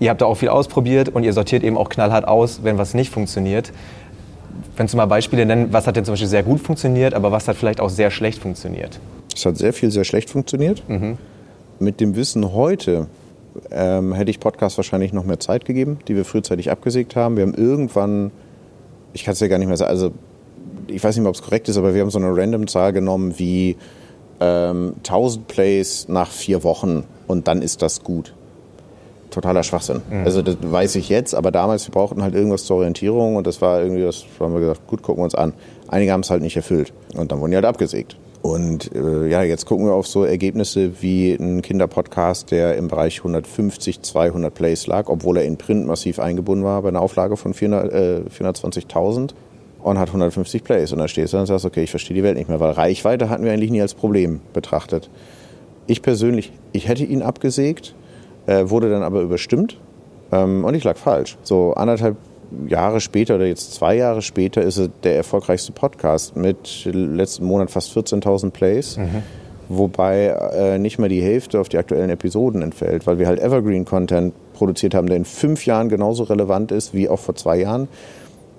ihr 0.00 0.10
habt 0.10 0.20
da 0.20 0.26
auch 0.26 0.36
viel 0.36 0.48
ausprobiert 0.48 1.08
und 1.08 1.24
ihr 1.24 1.32
sortiert 1.32 1.62
eben 1.62 1.76
auch 1.76 1.88
knallhart 1.88 2.26
aus, 2.26 2.60
wenn 2.62 2.78
was 2.78 2.94
nicht 2.94 3.12
funktioniert. 3.12 3.72
Wenn 4.76 4.86
du 4.86 4.96
mal 4.96 5.06
Beispiele 5.06 5.46
nennen, 5.46 5.72
was 5.72 5.86
hat 5.86 5.96
denn 5.96 6.04
zum 6.04 6.12
Beispiel 6.12 6.28
sehr 6.28 6.42
gut 6.42 6.60
funktioniert, 6.60 7.14
aber 7.14 7.32
was 7.32 7.46
hat 7.48 7.56
vielleicht 7.56 7.80
auch 7.80 7.90
sehr 7.90 8.10
schlecht 8.10 8.42
funktioniert? 8.42 8.98
Es 9.34 9.44
hat 9.46 9.56
sehr 9.56 9.72
viel 9.72 9.90
sehr 9.90 10.04
schlecht 10.04 10.30
funktioniert. 10.30 10.82
Mhm 10.88 11.18
mit 11.78 12.00
dem 12.00 12.16
Wissen 12.16 12.52
heute 12.52 13.06
ähm, 13.70 14.12
hätte 14.12 14.30
ich 14.30 14.40
Podcast 14.40 14.76
wahrscheinlich 14.76 15.12
noch 15.12 15.24
mehr 15.24 15.40
Zeit 15.40 15.64
gegeben, 15.64 15.98
die 16.08 16.16
wir 16.16 16.24
frühzeitig 16.24 16.70
abgesägt 16.70 17.16
haben. 17.16 17.36
Wir 17.36 17.44
haben 17.44 17.54
irgendwann, 17.54 18.30
ich 19.12 19.24
kann 19.24 19.32
es 19.32 19.40
ja 19.40 19.48
gar 19.48 19.58
nicht 19.58 19.68
mehr 19.68 19.76
sagen, 19.76 19.90
also 19.90 20.12
ich 20.88 21.02
weiß 21.02 21.16
nicht 21.16 21.22
mehr, 21.22 21.30
ob 21.30 21.36
es 21.36 21.42
korrekt 21.42 21.68
ist, 21.68 21.76
aber 21.76 21.94
wir 21.94 22.02
haben 22.02 22.10
so 22.10 22.18
eine 22.18 22.36
random 22.36 22.66
Zahl 22.66 22.92
genommen 22.92 23.38
wie 23.38 23.76
ähm, 24.40 24.94
1000 24.98 25.46
Plays 25.46 26.08
nach 26.08 26.30
vier 26.30 26.64
Wochen 26.64 27.04
und 27.26 27.48
dann 27.48 27.62
ist 27.62 27.82
das 27.82 28.02
gut. 28.02 28.34
Totaler 29.30 29.62
Schwachsinn. 29.62 30.02
Mhm. 30.10 30.24
Also 30.24 30.42
das 30.42 30.56
weiß 30.60 30.94
ich 30.96 31.08
jetzt, 31.08 31.34
aber 31.34 31.50
damals, 31.50 31.86
wir 31.88 31.92
brauchten 31.92 32.22
halt 32.22 32.34
irgendwas 32.34 32.64
zur 32.64 32.76
Orientierung 32.76 33.36
und 33.36 33.46
das 33.46 33.60
war 33.60 33.82
irgendwie, 33.82 34.02
das 34.02 34.24
haben 34.38 34.52
wir 34.52 34.60
gesagt, 34.60 34.86
gut, 34.86 35.02
gucken 35.02 35.20
wir 35.20 35.24
uns 35.24 35.34
an. 35.34 35.52
Einige 35.88 36.12
haben 36.12 36.20
es 36.20 36.30
halt 36.30 36.42
nicht 36.42 36.56
erfüllt 36.56 36.92
und 37.14 37.32
dann 37.32 37.40
wurden 37.40 37.50
die 37.50 37.56
halt 37.56 37.66
abgesägt. 37.66 38.16
Und 38.44 38.94
äh, 38.94 39.26
ja, 39.28 39.42
jetzt 39.42 39.64
gucken 39.64 39.86
wir 39.86 39.94
auf 39.94 40.06
so 40.06 40.22
Ergebnisse 40.22 41.00
wie 41.00 41.32
ein 41.32 41.62
Kinderpodcast, 41.62 42.50
der 42.50 42.76
im 42.76 42.88
Bereich 42.88 43.20
150, 43.20 44.02
200 44.02 44.52
Plays 44.52 44.86
lag, 44.86 45.08
obwohl 45.08 45.38
er 45.38 45.44
in 45.44 45.56
Print 45.56 45.86
massiv 45.86 46.18
eingebunden 46.18 46.62
war 46.62 46.82
bei 46.82 46.88
einer 46.88 47.00
Auflage 47.00 47.38
von 47.38 47.54
400, 47.54 47.92
äh, 47.94 48.20
420.000 48.28 49.30
und 49.82 49.98
hat 49.98 50.08
150 50.08 50.62
Plays. 50.62 50.92
Und 50.92 50.98
da 50.98 51.08
stehst 51.08 51.32
du 51.32 51.38
und 51.38 51.46
sagst, 51.46 51.64
okay, 51.64 51.84
ich 51.84 51.90
verstehe 51.90 52.14
die 52.14 52.22
Welt 52.22 52.36
nicht 52.36 52.50
mehr, 52.50 52.60
weil 52.60 52.72
Reichweite 52.72 53.30
hatten 53.30 53.44
wir 53.44 53.52
eigentlich 53.52 53.70
nie 53.70 53.80
als 53.80 53.94
Problem 53.94 54.42
betrachtet. 54.52 55.08
Ich 55.86 56.02
persönlich, 56.02 56.52
ich 56.72 56.86
hätte 56.86 57.04
ihn 57.04 57.22
abgesägt, 57.22 57.94
äh, 58.44 58.68
wurde 58.68 58.90
dann 58.90 59.04
aber 59.04 59.22
überstimmt 59.22 59.78
ähm, 60.32 60.66
und 60.66 60.74
ich 60.74 60.84
lag 60.84 60.98
falsch. 60.98 61.38
So 61.44 61.72
anderthalb 61.72 62.18
Jahre 62.68 63.00
später 63.00 63.36
oder 63.36 63.46
jetzt 63.46 63.74
zwei 63.74 63.96
Jahre 63.96 64.22
später 64.22 64.62
ist 64.62 64.76
es 64.76 64.90
der 65.02 65.16
erfolgreichste 65.16 65.72
Podcast 65.72 66.36
mit 66.36 66.84
letzten 66.84 67.44
Monat 67.44 67.70
fast 67.70 67.96
14.000 67.96 68.50
Plays. 68.50 68.96
Mhm. 68.96 69.22
Wobei 69.68 70.26
äh, 70.26 70.78
nicht 70.78 70.98
mal 70.98 71.08
die 71.08 71.22
Hälfte 71.22 71.58
auf 71.58 71.68
die 71.68 71.78
aktuellen 71.78 72.10
Episoden 72.10 72.62
entfällt, 72.62 73.06
weil 73.06 73.18
wir 73.18 73.26
halt 73.26 73.40
Evergreen-Content 73.40 74.34
produziert 74.52 74.94
haben, 74.94 75.06
der 75.06 75.16
in 75.16 75.24
fünf 75.24 75.64
Jahren 75.64 75.88
genauso 75.88 76.24
relevant 76.24 76.70
ist 76.70 76.92
wie 76.92 77.08
auch 77.08 77.18
vor 77.18 77.34
zwei 77.34 77.58
Jahren. 77.58 77.88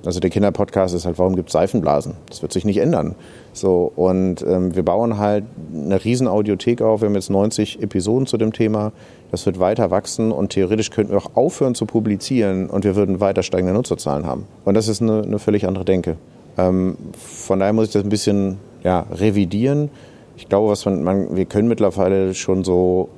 Also 0.06 0.20
der 0.20 0.30
Kinderpodcast 0.30 0.94
ist 0.94 1.06
halt, 1.06 1.18
warum 1.18 1.36
gibt 1.36 1.50
es 1.50 1.54
Seifenblasen? 1.54 2.14
Das 2.30 2.42
wird 2.42 2.54
sich 2.54 2.66
nicht 2.66 2.78
ändern. 2.78 3.16
So, 3.54 3.92
und 3.96 4.42
ähm, 4.48 4.76
wir 4.76 4.84
bauen 4.84 5.18
halt 5.18 5.46
eine 5.74 6.04
riesen 6.04 6.28
Audiothek 6.28 6.82
auf. 6.82 7.02
Wir 7.02 7.08
haben 7.08 7.16
jetzt 7.16 7.30
90 7.30 7.82
Episoden 7.82 8.28
zu 8.28 8.38
dem 8.38 8.54
Thema. 8.54 8.92
Das 9.32 9.46
wird 9.46 9.60
weiter 9.60 9.92
wachsen 9.92 10.32
und 10.32 10.50
theoretisch 10.50 10.92
könnten 10.92 11.14
wir 11.14 11.18
auch 11.18 11.36
aufhören 11.36 11.76
zu 11.76 11.86
publizieren 11.86 12.70
und 12.70 12.84
wir 12.84 12.96
würden 12.96 13.20
weiter 13.20 13.44
steigende 13.44 13.74
Nutzerzahlen 13.74 14.26
haben. 14.26 14.46
Und 14.64 14.76
das 14.76 14.88
ist 14.88 15.02
eine, 15.02 15.24
eine 15.24 15.40
völlig 15.40 15.68
andere 15.68 15.86
Denke. 15.86 16.18
Ähm, 16.58 16.98
von 17.14 17.60
daher 17.60 17.74
muss 17.74 17.88
ich 17.88 17.94
das 17.94 18.04
ein 18.04 18.10
bisschen 18.10 18.58
ja, 18.84 19.06
revidieren. 19.12 19.90
Ich 20.38 20.48
glaube, 20.48 20.70
was 20.70 20.86
man, 20.86 21.04
man, 21.04 21.36
wir 21.36 21.46
können 21.46 21.68
mittlerweile 21.68 22.34
schon 22.34 22.64
so 22.64 23.10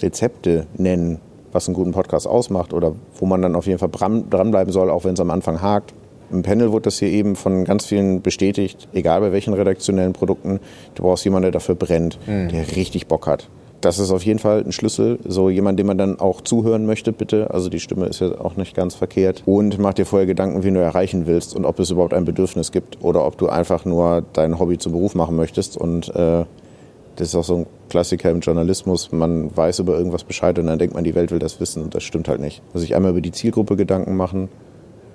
Rezepte 0.00 0.66
nennen, 0.76 1.20
was 1.52 1.68
einen 1.68 1.74
guten 1.74 1.92
Podcast 1.92 2.26
ausmacht 2.26 2.72
oder 2.72 2.94
wo 3.18 3.26
man 3.26 3.42
dann 3.42 3.54
auf 3.54 3.66
jeden 3.66 3.78
Fall 3.78 3.90
dranbleiben 3.90 4.72
soll, 4.72 4.90
auch 4.90 5.04
wenn 5.04 5.14
es 5.14 5.20
am 5.20 5.30
Anfang 5.30 5.62
hakt. 5.62 5.94
Im 6.34 6.42
Panel 6.42 6.72
wurde 6.72 6.82
das 6.82 6.98
hier 6.98 7.08
eben 7.08 7.36
von 7.36 7.64
ganz 7.64 7.86
vielen 7.86 8.20
bestätigt, 8.20 8.88
egal 8.92 9.20
bei 9.20 9.30
welchen 9.30 9.54
redaktionellen 9.54 10.12
Produkten, 10.12 10.58
du 10.96 11.04
brauchst 11.04 11.24
jemanden, 11.24 11.44
der 11.44 11.52
dafür 11.52 11.76
brennt, 11.76 12.18
mhm. 12.26 12.48
der 12.48 12.76
richtig 12.76 13.06
Bock 13.06 13.28
hat. 13.28 13.48
Das 13.80 13.98
ist 13.98 14.10
auf 14.10 14.24
jeden 14.24 14.38
Fall 14.38 14.64
ein 14.64 14.72
Schlüssel. 14.72 15.18
So 15.26 15.50
jemand, 15.50 15.78
dem 15.78 15.86
man 15.86 15.98
dann 15.98 16.18
auch 16.18 16.40
zuhören 16.40 16.86
möchte, 16.86 17.12
bitte. 17.12 17.50
Also 17.52 17.68
die 17.68 17.80
Stimme 17.80 18.06
ist 18.06 18.20
ja 18.20 18.40
auch 18.40 18.56
nicht 18.56 18.74
ganz 18.74 18.94
verkehrt. 18.94 19.42
Und 19.44 19.78
mach 19.78 19.92
dir 19.92 20.06
vorher 20.06 20.26
Gedanken, 20.26 20.64
wen 20.64 20.72
du 20.72 20.80
erreichen 20.80 21.26
willst 21.26 21.54
und 21.54 21.66
ob 21.66 21.78
es 21.78 21.90
überhaupt 21.90 22.14
ein 22.14 22.24
Bedürfnis 22.24 22.72
gibt 22.72 23.04
oder 23.04 23.26
ob 23.26 23.36
du 23.36 23.48
einfach 23.48 23.84
nur 23.84 24.24
dein 24.32 24.58
Hobby 24.58 24.78
zum 24.78 24.92
Beruf 24.92 25.14
machen 25.14 25.36
möchtest. 25.36 25.76
Und 25.76 26.08
äh, 26.16 26.46
das 27.16 27.28
ist 27.28 27.34
auch 27.34 27.44
so 27.44 27.56
ein 27.56 27.66
Klassiker 27.90 28.30
im 28.30 28.40
Journalismus. 28.40 29.12
Man 29.12 29.54
weiß 29.54 29.80
über 29.80 29.98
irgendwas 29.98 30.24
Bescheid 30.24 30.58
und 30.58 30.66
dann 30.66 30.78
denkt 30.78 30.94
man, 30.94 31.04
die 31.04 31.14
Welt 31.14 31.30
will 31.30 31.38
das 31.38 31.60
wissen. 31.60 31.82
Und 31.82 31.94
das 31.94 32.04
stimmt 32.04 32.26
halt 32.26 32.40
nicht. 32.40 32.62
Also 32.68 32.80
sich 32.80 32.96
einmal 32.96 33.10
über 33.10 33.20
die 33.20 33.32
Zielgruppe 33.32 33.76
Gedanken 33.76 34.16
machen, 34.16 34.48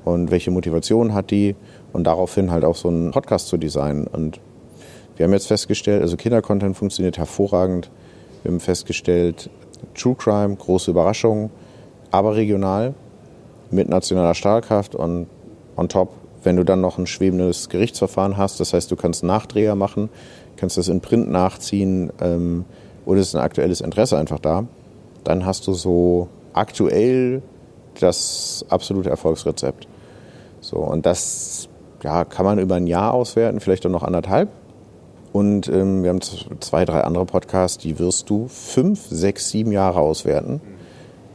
und 0.09 0.31
welche 0.31 0.51
Motivation 0.51 1.13
hat 1.13 1.31
die 1.31 1.55
und 1.93 2.05
daraufhin 2.05 2.51
halt 2.51 2.65
auch 2.65 2.75
so 2.75 2.89
einen 2.89 3.11
Podcast 3.11 3.47
zu 3.47 3.57
designen. 3.57 4.07
Und 4.07 4.39
wir 5.17 5.25
haben 5.25 5.33
jetzt 5.33 5.47
festgestellt, 5.47 6.01
also 6.01 6.17
Kindercontent 6.17 6.77
funktioniert 6.77 7.17
hervorragend. 7.17 7.89
Wir 8.43 8.51
haben 8.51 8.59
festgestellt, 8.59 9.49
True 9.95 10.15
Crime, 10.15 10.55
große 10.55 10.91
Überraschung, 10.91 11.49
aber 12.11 12.35
regional 12.35 12.93
mit 13.71 13.89
nationaler 13.89 14.33
Stahlkraft 14.33 14.95
und 14.95 15.27
on 15.75 15.89
top, 15.89 16.13
wenn 16.43 16.55
du 16.55 16.63
dann 16.63 16.81
noch 16.81 16.97
ein 16.97 17.07
schwebendes 17.07 17.69
Gerichtsverfahren 17.69 18.37
hast, 18.37 18.59
das 18.59 18.73
heißt, 18.73 18.89
du 18.91 18.95
kannst 18.95 19.23
Nachdreher 19.23 19.75
machen, 19.75 20.09
kannst 20.55 20.77
das 20.77 20.87
in 20.87 21.01
Print 21.01 21.29
nachziehen 21.29 22.11
ähm, 22.21 22.65
oder 23.05 23.19
ist 23.19 23.35
ein 23.35 23.41
aktuelles 23.41 23.81
Interesse 23.81 24.17
einfach 24.17 24.39
da, 24.39 24.65
dann 25.23 25.45
hast 25.45 25.67
du 25.67 25.73
so 25.73 26.29
aktuell 26.53 27.41
das 27.99 28.65
absolute 28.69 29.09
Erfolgsrezept. 29.09 29.87
So, 30.61 30.77
und 30.77 31.05
das 31.05 31.69
ja, 32.03 32.25
kann 32.25 32.45
man 32.45 32.59
über 32.59 32.75
ein 32.75 32.87
Jahr 32.87 33.13
auswerten, 33.13 33.59
vielleicht 33.59 33.85
auch 33.85 33.91
noch 33.91 34.03
anderthalb. 34.03 34.49
Und 35.31 35.67
ähm, 35.67 36.03
wir 36.03 36.09
haben 36.09 36.21
zwei, 36.21 36.85
drei 36.85 37.01
andere 37.01 37.25
Podcasts, 37.25 37.77
die 37.77 37.99
wirst 37.99 38.29
du 38.29 38.47
fünf, 38.47 39.07
sechs, 39.09 39.49
sieben 39.49 39.71
Jahre 39.71 39.99
auswerten. 39.99 40.59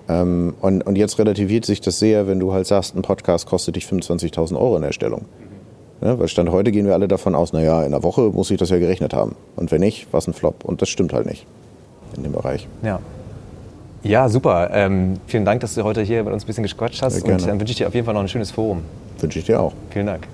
Ähm, 0.09 0.55
und, 0.61 0.83
und 0.83 0.97
jetzt 0.97 1.19
relativiert 1.19 1.65
sich 1.65 1.81
das 1.81 1.99
sehr, 1.99 2.27
wenn 2.27 2.41
du 2.41 2.53
halt 2.53 2.67
sagst, 2.67 2.97
ein 2.97 3.03
Podcast 3.03 3.47
kostet 3.47 3.77
dich 3.77 3.87
25.000 3.87 4.57
Euro 4.57 4.77
in 4.77 4.83
der 4.83 4.89
Erstellung. 4.89 5.27
Ja, 6.03 6.19
weil 6.19 6.29
Stand 6.29 6.51
heute 6.51 6.73
gehen 6.73 6.87
wir 6.87 6.95
alle 6.95 7.09
davon 7.09 7.35
aus, 7.35 7.53
naja, 7.53 7.81
in 7.81 7.95
einer 7.95 8.03
Woche 8.03 8.23
muss 8.23 8.51
ich 8.51 8.59
das 8.59 8.71
ja 8.71 8.79
gerechnet 8.79 9.15
haben. 9.15 9.37
Und 9.57 9.71
wenn 9.71 9.81
nicht, 9.81 10.09
was 10.11 10.27
ein 10.27 10.35
Flop. 10.35 10.65
Und 10.65 10.83
das 10.83 10.89
stimmt 10.89 11.13
halt 11.13 11.27
nicht 11.27 11.47
in 12.17 12.25
dem 12.25 12.33
Bereich. 12.33 12.69
Ja. 12.83 13.01
Ja, 14.03 14.29
super. 14.29 14.71
Ähm, 14.73 15.15
vielen 15.27 15.47
Dank, 15.47 15.61
dass 15.61 15.75
du 15.75 15.83
heute 15.83 16.03
hier 16.03 16.23
mit 16.25 16.33
uns 16.33 16.45
ein 16.45 16.47
bisschen 16.47 16.65
gequatscht 16.65 17.01
hast. 17.01 17.23
Und 17.23 17.47
dann 17.47 17.59
wünsche 17.59 17.71
ich 17.71 17.79
dir 17.79 17.89
auf 17.89 17.95
jeden 17.95 18.05
Fall 18.05 18.13
noch 18.13 18.21
ein 18.21 18.29
schönes 18.29 18.51
Forum. 18.51 18.83
Wünsche 19.25 19.39
ich 19.39 19.47
dir 19.47 19.59
auch. 19.59 19.73
Vielen 19.89 20.05
Dank. 20.05 20.29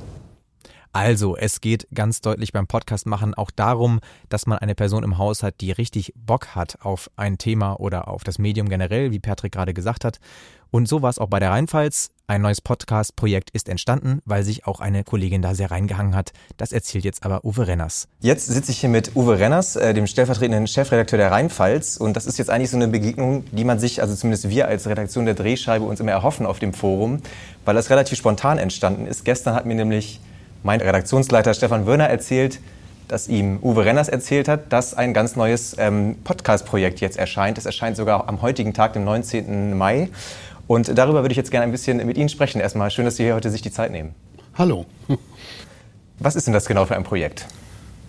Also, 0.92 1.36
es 1.36 1.60
geht 1.60 1.86
ganz 1.94 2.22
deutlich 2.22 2.52
beim 2.52 2.66
Podcast 2.66 3.06
machen 3.06 3.34
auch 3.34 3.52
darum, 3.52 4.00
dass 4.28 4.46
man 4.48 4.58
eine 4.58 4.74
Person 4.74 5.04
im 5.04 5.16
Haus 5.16 5.44
hat, 5.44 5.60
die 5.60 5.70
richtig 5.70 6.12
Bock 6.16 6.56
hat 6.56 6.78
auf 6.80 7.08
ein 7.14 7.38
Thema 7.38 7.78
oder 7.78 8.08
auf 8.08 8.24
das 8.24 8.40
Medium 8.40 8.68
generell, 8.68 9.12
wie 9.12 9.20
Patrick 9.20 9.52
gerade 9.52 9.74
gesagt 9.74 10.04
hat. 10.04 10.18
Und 10.70 10.86
so 10.86 11.02
war 11.02 11.10
es 11.10 11.18
auch 11.18 11.28
bei 11.28 11.40
der 11.40 11.50
Rheinpfalz. 11.50 12.10
Ein 12.28 12.42
neues 12.42 12.60
Podcast-Projekt 12.60 13.50
ist 13.50 13.68
entstanden, 13.68 14.20
weil 14.24 14.44
sich 14.44 14.64
auch 14.64 14.78
eine 14.78 15.02
Kollegin 15.02 15.42
da 15.42 15.56
sehr 15.56 15.72
reingehangen 15.72 16.14
hat. 16.14 16.30
Das 16.58 16.70
erzählt 16.70 17.04
jetzt 17.04 17.24
aber 17.24 17.44
Uwe 17.44 17.66
Renners. 17.66 18.06
Jetzt 18.20 18.46
sitze 18.46 18.70
ich 18.70 18.78
hier 18.78 18.88
mit 18.88 19.16
Uwe 19.16 19.40
Renners, 19.40 19.74
äh, 19.74 19.94
dem 19.94 20.06
stellvertretenden 20.06 20.68
Chefredakteur 20.68 21.18
der 21.18 21.32
Rheinpfalz. 21.32 21.96
Und 21.96 22.14
das 22.14 22.26
ist 22.26 22.38
jetzt 22.38 22.48
eigentlich 22.48 22.70
so 22.70 22.76
eine 22.76 22.86
Begegnung, 22.86 23.44
die 23.50 23.64
man 23.64 23.80
sich, 23.80 24.00
also 24.00 24.14
zumindest 24.14 24.48
wir 24.48 24.68
als 24.68 24.86
Redaktion 24.86 25.24
der 25.24 25.34
Drehscheibe, 25.34 25.84
uns 25.84 25.98
immer 25.98 26.12
erhoffen 26.12 26.46
auf 26.46 26.60
dem 26.60 26.72
Forum, 26.72 27.20
weil 27.64 27.74
das 27.74 27.90
relativ 27.90 28.16
spontan 28.16 28.58
entstanden 28.58 29.06
ist. 29.06 29.24
Gestern 29.24 29.56
hat 29.56 29.66
mir 29.66 29.74
nämlich 29.74 30.20
mein 30.62 30.80
Redaktionsleiter 30.80 31.52
Stefan 31.52 31.86
Wörner 31.86 32.06
erzählt, 32.06 32.60
dass 33.10 33.26
ihm 33.26 33.58
Uwe 33.60 33.84
Renners 33.84 34.08
erzählt 34.08 34.46
hat, 34.46 34.72
dass 34.72 34.94
ein 34.94 35.12
ganz 35.12 35.34
neues 35.34 35.74
ähm, 35.78 36.16
Podcast-Projekt 36.22 37.00
jetzt 37.00 37.18
erscheint. 37.18 37.58
Es 37.58 37.66
erscheint 37.66 37.96
sogar 37.96 38.28
am 38.28 38.40
heutigen 38.40 38.72
Tag, 38.72 38.92
dem 38.92 39.02
19. 39.02 39.76
Mai. 39.76 40.10
Und 40.70 40.96
darüber 40.96 41.22
würde 41.22 41.32
ich 41.32 41.36
jetzt 41.36 41.50
gerne 41.50 41.64
ein 41.64 41.72
bisschen 41.72 41.96
mit 42.06 42.16
Ihnen 42.16 42.28
sprechen. 42.28 42.60
Erstmal 42.60 42.92
schön, 42.92 43.04
dass 43.04 43.16
Sie 43.16 43.24
hier 43.24 43.34
heute 43.34 43.50
sich 43.50 43.60
die 43.60 43.72
Zeit 43.72 43.90
nehmen. 43.90 44.14
Hallo. 44.54 44.86
Was 46.20 46.36
ist 46.36 46.46
denn 46.46 46.54
das 46.54 46.66
genau 46.66 46.86
für 46.86 46.94
ein 46.94 47.02
Projekt? 47.02 47.48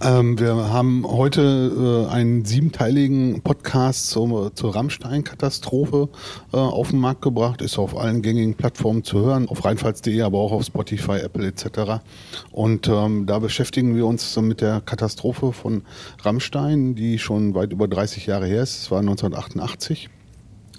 Ähm, 0.03 0.37
wir 0.37 0.71
haben 0.71 1.03
heute 1.07 2.07
äh, 2.07 2.13
einen 2.13 2.45
siebenteiligen 2.45 3.41
Podcast 3.41 4.11
zur, 4.11 4.53
zur 4.53 4.75
Rammstein-Katastrophe 4.75 6.09
äh, 6.53 6.57
auf 6.57 6.91
den 6.91 6.99
Markt 6.99 7.23
gebracht. 7.23 7.63
Ist 7.63 7.79
auf 7.79 7.97
allen 7.97 8.21
gängigen 8.21 8.53
Plattformen 8.53 9.03
zu 9.03 9.25
hören, 9.25 9.49
auf 9.49 9.65
rheinpfalz.de, 9.65 10.21
aber 10.21 10.37
auch 10.37 10.51
auf 10.51 10.63
Spotify, 10.63 11.13
Apple 11.13 11.47
etc. 11.47 12.03
Und 12.51 12.87
ähm, 12.87 13.25
da 13.25 13.39
beschäftigen 13.39 13.95
wir 13.95 14.05
uns 14.05 14.37
mit 14.37 14.61
der 14.61 14.81
Katastrophe 14.81 15.51
von 15.51 15.81
Rammstein, 16.21 16.93
die 16.93 17.17
schon 17.17 17.55
weit 17.55 17.71
über 17.71 17.87
30 17.87 18.27
Jahre 18.27 18.45
her 18.45 18.61
ist. 18.61 18.83
Es 18.83 18.91
war 18.91 18.99
1988. 18.99 20.11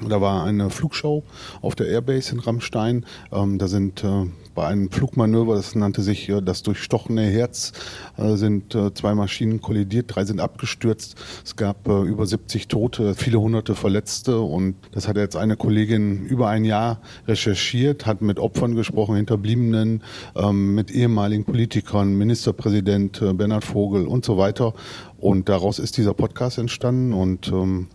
Da 0.00 0.20
war 0.20 0.44
eine 0.44 0.70
Flugshow 0.70 1.22
auf 1.60 1.74
der 1.74 1.86
Airbase 1.86 2.32
in 2.32 2.40
Rammstein. 2.40 3.04
Ähm, 3.30 3.58
da 3.58 3.68
sind 3.68 4.02
äh, 4.02 4.26
bei 4.54 4.66
einem 4.66 4.90
Flugmanöver, 4.90 5.54
das 5.54 5.74
nannte 5.74 6.02
sich 6.02 6.28
äh, 6.28 6.40
das 6.40 6.62
durchstochene 6.62 7.22
Herz, 7.22 7.72
äh, 8.16 8.36
sind 8.36 8.74
äh, 8.74 8.92
zwei 8.94 9.14
Maschinen 9.14 9.60
kollidiert, 9.60 10.06
drei 10.08 10.24
sind 10.24 10.40
abgestürzt. 10.40 11.16
Es 11.44 11.56
gab 11.56 11.86
äh, 11.88 12.02
über 12.02 12.26
70 12.26 12.68
Tote, 12.68 13.14
viele 13.14 13.40
hunderte 13.40 13.74
Verletzte 13.74 14.40
und 14.40 14.76
das 14.92 15.08
hat 15.08 15.16
jetzt 15.16 15.36
eine 15.36 15.56
Kollegin 15.56 16.24
über 16.26 16.48
ein 16.48 16.64
Jahr 16.64 17.00
recherchiert, 17.28 18.06
hat 18.06 18.22
mit 18.22 18.38
Opfern 18.38 18.74
gesprochen, 18.74 19.16
Hinterbliebenen, 19.16 20.02
ähm, 20.36 20.74
mit 20.74 20.90
ehemaligen 20.90 21.44
Politikern, 21.44 22.14
Ministerpräsident 22.14 23.22
äh, 23.22 23.32
Bernhard 23.34 23.64
Vogel 23.64 24.06
und 24.06 24.24
so 24.24 24.38
weiter. 24.38 24.74
Und 25.18 25.48
daraus 25.48 25.78
ist 25.78 25.96
dieser 25.98 26.14
Podcast 26.14 26.58
entstanden 26.58 27.12
und 27.12 27.48
ähm, 27.48 27.86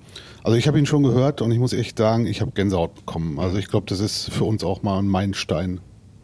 also 0.47 0.55
ich 0.55 0.65
habe 0.65 0.79
ihn 0.79 0.85
schon 0.85 1.03
gehört 1.03 1.41
und 1.41 1.51
ich 1.51 1.59
muss 1.59 1.73
echt 1.73 1.97
sagen, 1.97 2.25
ich 2.25 2.39
habe 2.39 2.51
Gänsehaut 2.51 2.95
bekommen. 2.95 3.37
Also 3.37 3.57
ich 3.57 3.67
glaube, 3.67 3.85
das 3.89 3.99
ist 3.99 4.31
für 4.31 4.45
uns 4.45 4.63
auch 4.63 4.81
mal 4.81 4.97
ein 4.97 5.07
Meilenstein. 5.09 5.81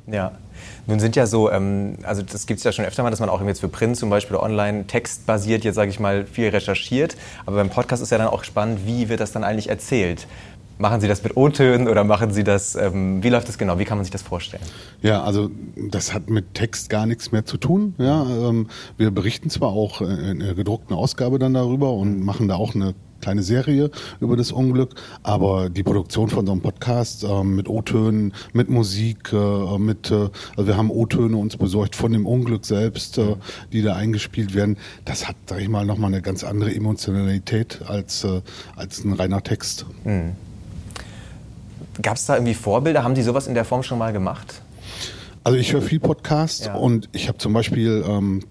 Ja. 0.08 0.32
Nun 0.88 1.02
sind 1.02 1.18
ja 1.18 1.26
so, 1.26 1.52
ähm, 1.52 1.98
also 2.04 2.22
das 2.22 2.46
gibt 2.46 2.60
es 2.60 2.64
ja 2.64 2.72
schon 2.72 2.86
öfter 2.86 3.04
mal, 3.04 3.10
dass 3.10 3.20
man 3.20 3.28
auch 3.28 3.46
jetzt 3.46 3.60
für 3.60 3.68
Print 3.68 3.98
zum 3.98 4.10
Beispiel 4.10 4.38
online 4.38 4.88
textbasiert, 4.88 5.66
jetzt 5.66 5.76
sage 5.76 5.90
ich 5.90 6.00
mal, 6.00 6.26
viel 6.26 6.48
recherchiert. 6.48 7.18
Aber 7.46 7.58
beim 7.58 7.70
Podcast 7.70 8.02
ist 8.02 8.12
ja 8.12 8.18
dann 8.18 8.28
auch 8.28 8.46
spannend, 8.46 8.88
wie 8.88 9.10
wird 9.10 9.20
das 9.20 9.34
dann 9.34 9.44
eigentlich 9.44 9.68
erzählt? 9.68 10.26
Machen 10.78 11.02
Sie 11.02 11.10
das 11.10 11.22
mit 11.22 11.36
O-Tönen 11.36 11.90
oder 11.90 12.06
machen 12.06 12.32
Sie 12.32 12.46
das, 12.46 12.76
ähm, 12.76 13.22
wie 13.24 13.30
läuft 13.30 13.50
das 13.50 13.58
genau? 13.58 13.78
Wie 13.78 13.84
kann 13.84 13.98
man 13.98 14.06
sich 14.06 14.12
das 14.12 14.22
vorstellen? 14.22 14.64
Ja, 15.02 15.22
also 15.22 15.52
das 15.76 16.14
hat 16.14 16.30
mit 16.30 16.54
Text 16.54 16.90
gar 16.90 17.06
nichts 17.06 17.34
mehr 17.34 17.44
zu 17.44 17.58
tun. 17.58 17.94
Ja, 17.98 18.24
ähm, 18.24 18.70
wir 18.96 19.12
berichten 19.12 19.50
zwar 19.50 19.74
auch 19.74 20.00
in 20.00 20.40
der 20.40 20.54
gedruckten 20.54 20.96
Ausgabe 20.96 21.40
dann 21.40 21.54
darüber 21.54 21.92
und 21.92 22.24
machen 22.24 22.48
da 22.48 22.56
auch 22.56 22.74
eine 22.74 22.96
kleine 23.24 23.42
Serie 23.42 23.90
über 24.20 24.36
das 24.36 24.52
Unglück, 24.52 24.96
aber 25.24 25.70
die 25.70 25.84
Produktion 25.84 26.30
von 26.30 26.46
so 26.46 26.52
einem 26.52 26.62
Podcast 26.62 27.24
äh, 27.24 27.44
mit 27.44 27.70
O-Tönen, 27.70 28.34
mit 28.52 28.70
Musik, 28.70 29.32
äh, 29.32 29.78
mit, 29.78 30.12
äh, 30.12 30.30
also 30.58 30.68
wir 30.68 30.76
haben 30.76 30.92
O-Töne 30.92 31.38
uns 31.38 31.56
besorgt 31.56 31.96
von 31.96 32.12
dem 32.12 32.26
Unglück 32.26 32.66
selbst, 32.66 33.18
äh, 33.18 33.38
die 33.72 33.82
da 33.82 33.96
eingespielt 33.96 34.54
werden. 34.54 34.78
Das 35.06 35.28
hat, 35.28 35.38
sag 35.46 35.62
ich 35.62 35.70
mal, 35.70 35.86
nochmal 35.86 36.12
eine 36.12 36.22
ganz 36.22 36.44
andere 36.44 36.76
Emotionalität 36.76 37.80
als, 37.88 38.26
äh, 38.26 38.42
als 38.76 39.06
ein 39.06 39.14
reiner 39.14 39.42
Text. 39.42 39.86
Mhm. 40.04 40.34
Gab 42.02 42.18
es 42.18 42.26
da 42.26 42.36
irgendwie 42.36 42.56
Vorbilder? 42.56 43.04
Haben 43.04 43.16
die 43.16 43.22
sowas 43.22 43.48
in 43.48 43.54
der 43.54 43.66
Form 43.66 43.84
schon 43.84 44.00
mal 44.00 44.12
gemacht? 44.12 44.62
Also 45.46 45.58
ich 45.58 45.72
höre 45.74 45.82
viel 45.82 46.00
Podcasts 46.00 46.66
ja. 46.66 46.76
und 46.76 47.10
ich 47.12 47.28
habe 47.28 47.38
zum 47.38 47.54
Beispiel 47.54 48.04
ähm, 48.08 48.44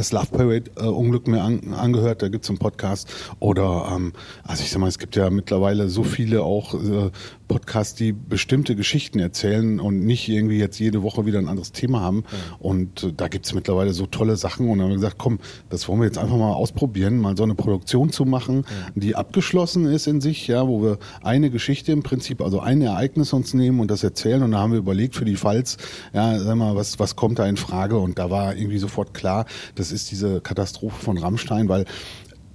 das 0.00 0.12
Love 0.12 0.26
Parade 0.30 0.70
äh, 0.76 0.84
Unglück 0.86 1.26
mir 1.26 1.42
an, 1.42 1.74
angehört, 1.74 2.22
da 2.22 2.28
gibt's 2.28 2.48
einen 2.48 2.58
Podcast. 2.58 3.12
Oder 3.40 3.90
ähm, 3.94 4.12
also 4.42 4.62
ich 4.62 4.70
sag 4.70 4.80
mal, 4.80 4.88
es 4.88 4.98
gibt 4.98 5.16
ja 5.16 5.30
mittlerweile 5.30 5.88
so 5.88 6.04
viele 6.04 6.42
auch 6.42 6.74
äh, 6.74 7.10
Podcasts, 7.48 7.94
die 7.94 8.12
bestimmte 8.12 8.74
Geschichten 8.76 9.18
erzählen 9.18 9.80
und 9.80 10.04
nicht 10.04 10.28
irgendwie 10.28 10.58
jetzt 10.58 10.78
jede 10.78 11.02
Woche 11.02 11.26
wieder 11.26 11.38
ein 11.38 11.48
anderes 11.48 11.72
Thema 11.72 12.00
haben. 12.00 12.18
Mhm. 12.18 12.24
Und 12.58 13.04
äh, 13.04 13.12
da 13.16 13.28
gibt's 13.28 13.54
mittlerweile 13.54 13.92
so 13.92 14.06
tolle 14.06 14.36
Sachen. 14.36 14.68
Und 14.68 14.78
dann 14.78 14.84
haben 14.84 14.90
wir 14.90 14.96
gesagt, 14.96 15.18
komm, 15.18 15.38
das 15.68 15.88
wollen 15.88 16.00
wir 16.00 16.06
jetzt 16.06 16.18
einfach 16.18 16.36
mal 16.36 16.52
ausprobieren, 16.52 17.18
mal 17.18 17.36
so 17.36 17.42
eine 17.42 17.54
Produktion 17.54 18.10
zu 18.10 18.24
machen, 18.24 18.64
mhm. 18.94 19.00
die 19.00 19.16
abgeschlossen 19.16 19.86
ist 19.86 20.06
in 20.06 20.20
sich, 20.20 20.46
ja, 20.46 20.66
wo 20.66 20.82
wir 20.82 20.98
eine 21.22 21.50
Geschichte 21.50 21.92
im 21.92 22.02
Prinzip, 22.02 22.40
also 22.40 22.60
ein 22.60 22.80
Ereignis 22.82 23.32
uns 23.32 23.54
nehmen 23.54 23.80
und 23.80 23.90
das 23.90 24.02
erzählen. 24.02 24.42
Und 24.42 24.52
da 24.52 24.58
haben 24.58 24.72
wir 24.72 24.78
überlegt 24.78 25.14
für 25.14 25.24
die 25.24 25.36
Falls, 25.36 25.76
ja, 26.12 26.38
sag 26.38 26.56
mal, 26.56 26.74
was, 26.76 26.98
was 26.98 27.16
kommt 27.16 27.38
da 27.38 27.46
in 27.46 27.56
Frage? 27.56 27.98
Und 27.98 28.18
da 28.18 28.30
war 28.30 28.56
irgendwie 28.56 28.78
sofort 28.78 29.14
klar, 29.14 29.46
das 29.74 29.92
ist 29.92 30.10
diese 30.10 30.40
Katastrophe 30.40 31.02
von 31.02 31.18
Rammstein, 31.18 31.68
weil 31.68 31.84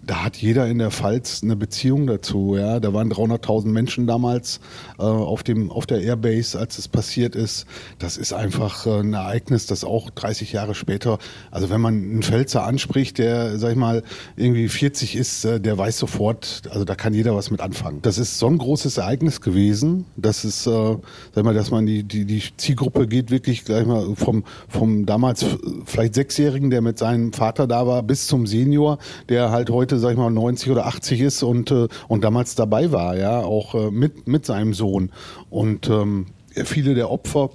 da 0.09 0.23
hat 0.23 0.37
jeder 0.37 0.65
in 0.65 0.79
der 0.79 0.89
Pfalz 0.89 1.41
eine 1.43 1.55
Beziehung 1.55 2.07
dazu. 2.07 2.55
Ja, 2.57 2.79
da 2.79 2.93
waren 2.95 3.13
300.000 3.13 3.67
Menschen 3.67 4.07
damals 4.07 4.59
äh, 4.97 5.03
auf 5.03 5.43
dem 5.43 5.69
auf 5.69 5.85
der 5.85 6.01
Airbase, 6.01 6.57
als 6.57 6.79
es 6.79 6.87
passiert 6.87 7.35
ist. 7.35 7.67
Das 7.99 8.17
ist 8.17 8.33
einfach 8.33 8.87
äh, 8.87 9.01
ein 9.01 9.13
Ereignis, 9.13 9.67
das 9.67 9.83
auch 9.83 10.09
30 10.09 10.51
Jahre 10.51 10.73
später. 10.73 11.19
Also 11.51 11.69
wenn 11.69 11.79
man 11.79 11.93
einen 11.93 12.23
Pfälzer 12.23 12.63
anspricht, 12.63 13.19
der 13.19 13.59
sag 13.59 13.73
ich 13.73 13.77
mal 13.77 14.01
irgendwie 14.35 14.67
40 14.67 15.15
ist, 15.15 15.45
äh, 15.45 15.61
der 15.61 15.77
weiß 15.77 15.99
sofort. 15.99 16.63
Also 16.71 16.85
da 16.85 16.95
kann 16.95 17.13
jeder 17.13 17.35
was 17.35 17.51
mit 17.51 17.61
anfangen. 17.61 18.01
Das 18.01 18.17
ist 18.17 18.39
so 18.39 18.47
ein 18.47 18.57
großes 18.57 18.97
Ereignis 18.97 19.41
gewesen. 19.41 20.05
Das 20.17 20.43
ist, 20.43 20.65
äh, 20.65 20.97
sag 21.35 21.43
mal, 21.43 21.53
dass 21.53 21.69
man 21.69 21.85
die 21.85 22.01
die 22.01 22.25
die 22.25 22.41
Zielgruppe 22.57 23.07
geht 23.07 23.29
wirklich 23.29 23.63
gleich 23.63 23.85
mal 23.85 24.15
vom 24.15 24.43
vom 24.67 25.05
damals 25.05 25.45
vielleicht 25.85 26.15
sechsjährigen, 26.15 26.71
der 26.71 26.81
mit 26.81 26.97
seinem 26.97 27.31
Vater 27.31 27.67
da 27.67 27.85
war, 27.85 28.01
bis 28.01 28.25
zum 28.25 28.47
Senior, 28.47 28.97
der 29.29 29.51
halt 29.51 29.69
heute 29.69 29.98
sag 29.99 30.11
ich 30.11 30.17
mal, 30.17 30.29
90 30.29 30.71
oder 30.71 30.85
80 30.85 31.21
ist 31.21 31.43
und, 31.43 31.71
äh, 31.71 31.87
und 32.07 32.23
damals 32.23 32.55
dabei 32.55 32.91
war, 32.91 33.17
ja, 33.17 33.41
auch 33.41 33.75
äh, 33.75 33.91
mit, 33.91 34.27
mit 34.27 34.45
seinem 34.45 34.73
Sohn. 34.73 35.11
Und 35.49 35.89
ähm, 35.89 36.27
viele 36.65 36.95
der 36.95 37.09
Opfer 37.09 37.51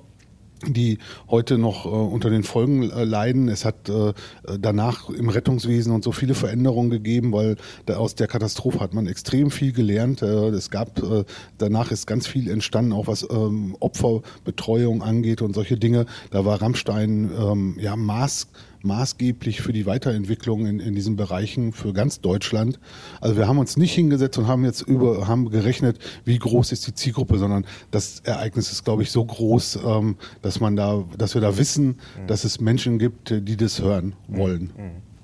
die 0.72 0.98
heute 1.28 1.58
noch 1.58 1.84
äh, 1.84 1.88
unter 1.88 2.30
den 2.30 2.42
Folgen 2.42 2.90
äh, 2.90 3.04
leiden. 3.04 3.48
Es 3.48 3.64
hat 3.64 3.88
äh, 3.88 4.12
danach 4.58 5.10
im 5.10 5.28
Rettungswesen 5.28 5.92
und 5.92 6.04
so 6.04 6.12
viele 6.12 6.34
Veränderungen 6.34 6.90
gegeben, 6.90 7.32
weil 7.32 7.56
da 7.86 7.96
aus 7.96 8.14
der 8.14 8.26
Katastrophe 8.26 8.80
hat 8.80 8.94
man 8.94 9.06
extrem 9.06 9.50
viel 9.50 9.72
gelernt. 9.72 10.22
Äh, 10.22 10.48
es 10.48 10.70
gab 10.70 11.02
äh, 11.02 11.24
danach 11.58 11.90
ist 11.90 12.06
ganz 12.06 12.26
viel 12.26 12.50
entstanden, 12.50 12.92
auch 12.92 13.06
was 13.06 13.26
ähm, 13.30 13.76
Opferbetreuung 13.80 15.02
angeht 15.02 15.42
und 15.42 15.54
solche 15.54 15.76
Dinge. 15.76 16.06
Da 16.30 16.44
war 16.44 16.62
Rammstein 16.62 17.30
ähm, 17.38 17.76
ja 17.78 17.96
Maß 17.96 18.48
maßgeblich 18.84 19.60
für 19.60 19.72
die 19.72 19.86
Weiterentwicklung 19.86 20.66
in, 20.66 20.80
in 20.80 20.94
diesen 20.94 21.16
Bereichen 21.16 21.72
für 21.72 21.92
ganz 21.92 22.20
Deutschland. 22.20 22.78
Also 23.20 23.36
wir 23.36 23.48
haben 23.48 23.58
uns 23.58 23.76
nicht 23.76 23.94
hingesetzt 23.94 24.38
und 24.38 24.46
haben 24.46 24.64
jetzt 24.64 24.82
über, 24.82 25.26
haben 25.26 25.50
gerechnet, 25.50 25.98
wie 26.24 26.38
groß 26.38 26.72
ist 26.72 26.86
die 26.86 26.94
Zielgruppe, 26.94 27.38
sondern 27.38 27.66
das 27.90 28.20
Ereignis 28.20 28.70
ist, 28.70 28.84
glaube 28.84 29.02
ich, 29.02 29.10
so 29.10 29.24
groß, 29.24 29.78
ähm, 29.86 30.16
dass 30.42 30.60
man 30.60 30.76
da, 30.76 31.04
dass 31.16 31.34
wir 31.34 31.40
da 31.40 31.56
wissen, 31.56 31.86
mhm. 31.86 32.26
dass 32.26 32.44
es 32.44 32.60
Menschen 32.60 32.98
gibt, 32.98 33.30
die 33.30 33.56
das 33.56 33.80
hören 33.80 34.14
wollen. 34.28 34.72
Mhm. 34.76 35.14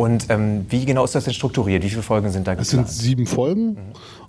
Und 0.00 0.30
ähm, 0.30 0.64
wie 0.70 0.86
genau 0.86 1.04
ist 1.04 1.14
das 1.14 1.24
denn 1.24 1.34
strukturiert? 1.34 1.84
Wie 1.84 1.90
viele 1.90 2.02
Folgen 2.02 2.30
sind 2.30 2.46
da 2.46 2.54
geplant? 2.54 2.62
Es 2.62 2.70
sind 2.70 2.88
sieben 2.88 3.26
Folgen. 3.26 3.72
Mhm. 3.72 3.78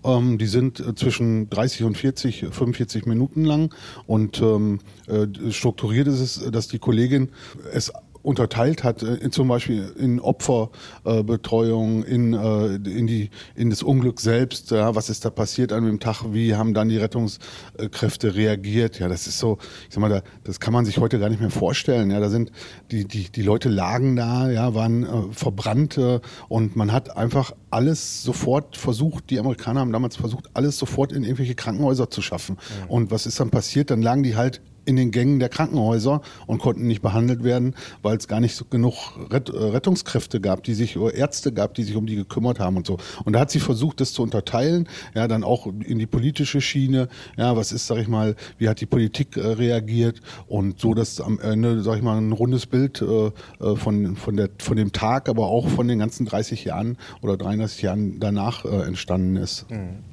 Ähm, 0.03 0.37
die 0.37 0.47
sind 0.47 0.81
äh, 0.81 0.93
zwischen 0.95 1.49
30 1.49 1.83
und 1.83 1.97
40, 1.97 2.47
45 2.51 3.05
Minuten 3.05 3.45
lang. 3.45 3.73
Und 4.05 4.41
ähm, 4.41 4.79
äh, 5.07 5.27
strukturiert 5.49 6.09
ist 6.09 6.19
es, 6.19 6.51
dass 6.51 6.67
die 6.67 6.77
Kollegin 6.77 7.29
es 7.71 7.89
unterteilt 8.23 8.83
hat, 8.83 9.03
äh, 9.03 9.29
zum 9.31 9.47
Beispiel 9.47 9.91
in 9.97 10.19
Opferbetreuung, 10.19 12.03
in, 12.03 12.33
äh, 12.33 12.75
in, 12.75 13.07
die, 13.07 13.29
in 13.55 13.69
das 13.69 13.83
Unglück 13.83 14.19
selbst, 14.19 14.71
ja, 14.71 14.95
was 14.95 15.09
ist 15.09 15.25
da 15.25 15.29
passiert 15.29 15.73
an 15.73 15.85
dem 15.85 15.99
Tag, 15.99 16.23
wie 16.31 16.55
haben 16.55 16.73
dann 16.73 16.89
die 16.89 16.97
Rettungskräfte 16.97 18.35
reagiert, 18.35 18.99
ja, 18.99 19.07
das 19.07 19.27
ist 19.27 19.39
so, 19.39 19.57
ich 19.87 19.93
sag 19.93 20.01
mal, 20.01 20.09
da, 20.09 20.21
das 20.43 20.59
kann 20.59 20.73
man 20.73 20.85
sich 20.85 20.97
heute 20.97 21.19
gar 21.19 21.29
nicht 21.29 21.41
mehr 21.41 21.49
vorstellen, 21.49 22.11
ja, 22.11 22.19
da 22.19 22.29
sind, 22.29 22.51
die, 22.91 23.05
die, 23.05 23.29
die 23.31 23.41
Leute 23.43 23.69
lagen 23.69 24.15
da, 24.15 24.49
ja, 24.49 24.73
waren 24.73 25.03
äh, 25.03 25.07
verbrannt 25.31 25.97
äh, 25.97 26.19
und 26.47 26.75
man 26.75 26.91
hat 26.91 27.15
einfach 27.15 27.53
alles 27.69 28.23
sofort 28.23 28.77
versucht, 28.77 29.29
die 29.29 29.39
Amerikaner 29.39 29.79
haben 29.79 29.91
damals 29.91 30.15
versucht, 30.15 30.49
alles 30.53 30.77
sofort 30.77 31.11
in 31.11 31.23
irgendwelche 31.23 31.55
Krankenhäuser 31.55 32.09
zu 32.09 32.21
schaffen. 32.21 32.57
Ja. 32.59 32.87
Und 32.87 33.11
was 33.11 33.25
ist 33.25 33.39
dann 33.39 33.49
passiert? 33.49 33.89
Dann 33.89 34.01
lagen 34.01 34.23
die 34.23 34.35
halt 34.35 34.61
in 34.85 34.95
den 34.95 35.11
Gängen 35.11 35.39
der 35.39 35.49
Krankenhäuser 35.49 36.21
und 36.47 36.59
konnten 36.59 36.87
nicht 36.87 37.01
behandelt 37.01 37.43
werden, 37.43 37.75
weil 38.01 38.17
es 38.17 38.27
gar 38.27 38.39
nicht 38.39 38.55
so 38.55 38.65
genug 38.65 38.95
äh, 39.29 39.35
Rettungskräfte 39.35 40.41
gab, 40.41 40.63
die 40.63 40.73
sich 40.73 40.95
Ärzte 40.95 41.51
gab, 41.51 41.73
die 41.73 41.83
sich 41.83 41.95
um 41.95 42.05
die 42.05 42.15
gekümmert 42.15 42.59
haben 42.59 42.77
und 42.77 42.87
so. 42.87 42.97
Und 43.23 43.33
da 43.33 43.41
hat 43.41 43.51
sie 43.51 43.59
versucht, 43.59 44.01
das 44.01 44.13
zu 44.13 44.23
unterteilen, 44.23 44.87
ja, 45.13 45.27
dann 45.27 45.43
auch 45.43 45.67
in 45.67 45.99
die 45.99 46.05
politische 46.07 46.61
Schiene, 46.61 47.07
ja, 47.37 47.55
was 47.55 47.71
ist, 47.71 47.87
sag 47.87 47.97
ich 47.97 48.07
mal, 48.07 48.35
wie 48.57 48.69
hat 48.69 48.81
die 48.81 48.85
Politik 48.85 49.37
äh, 49.37 49.41
reagiert 49.41 50.21
und 50.47 50.79
so, 50.79 50.93
dass 50.93 51.21
am 51.21 51.39
Ende, 51.39 51.81
sag 51.83 51.97
ich 51.97 52.03
mal, 52.03 52.17
ein 52.17 52.31
rundes 52.31 52.65
Bild 52.65 53.01
äh, 53.01 53.31
äh 53.63 53.75
von 53.75 54.15
von 54.15 54.35
der 54.35 54.49
von 54.59 54.77
dem 54.77 54.91
Tag, 54.91 55.29
aber 55.29 55.47
auch 55.47 55.67
von 55.67 55.87
den 55.87 55.99
ganzen 55.99 56.25
30 56.25 56.65
Jahren 56.65 56.97
oder 57.21 57.37
33 57.37 57.81
Jahren 57.81 58.19
danach 58.19 58.65
äh, 58.65 58.83
entstanden 58.83 59.37
ist. 59.37 59.69
Mhm. 59.69 60.10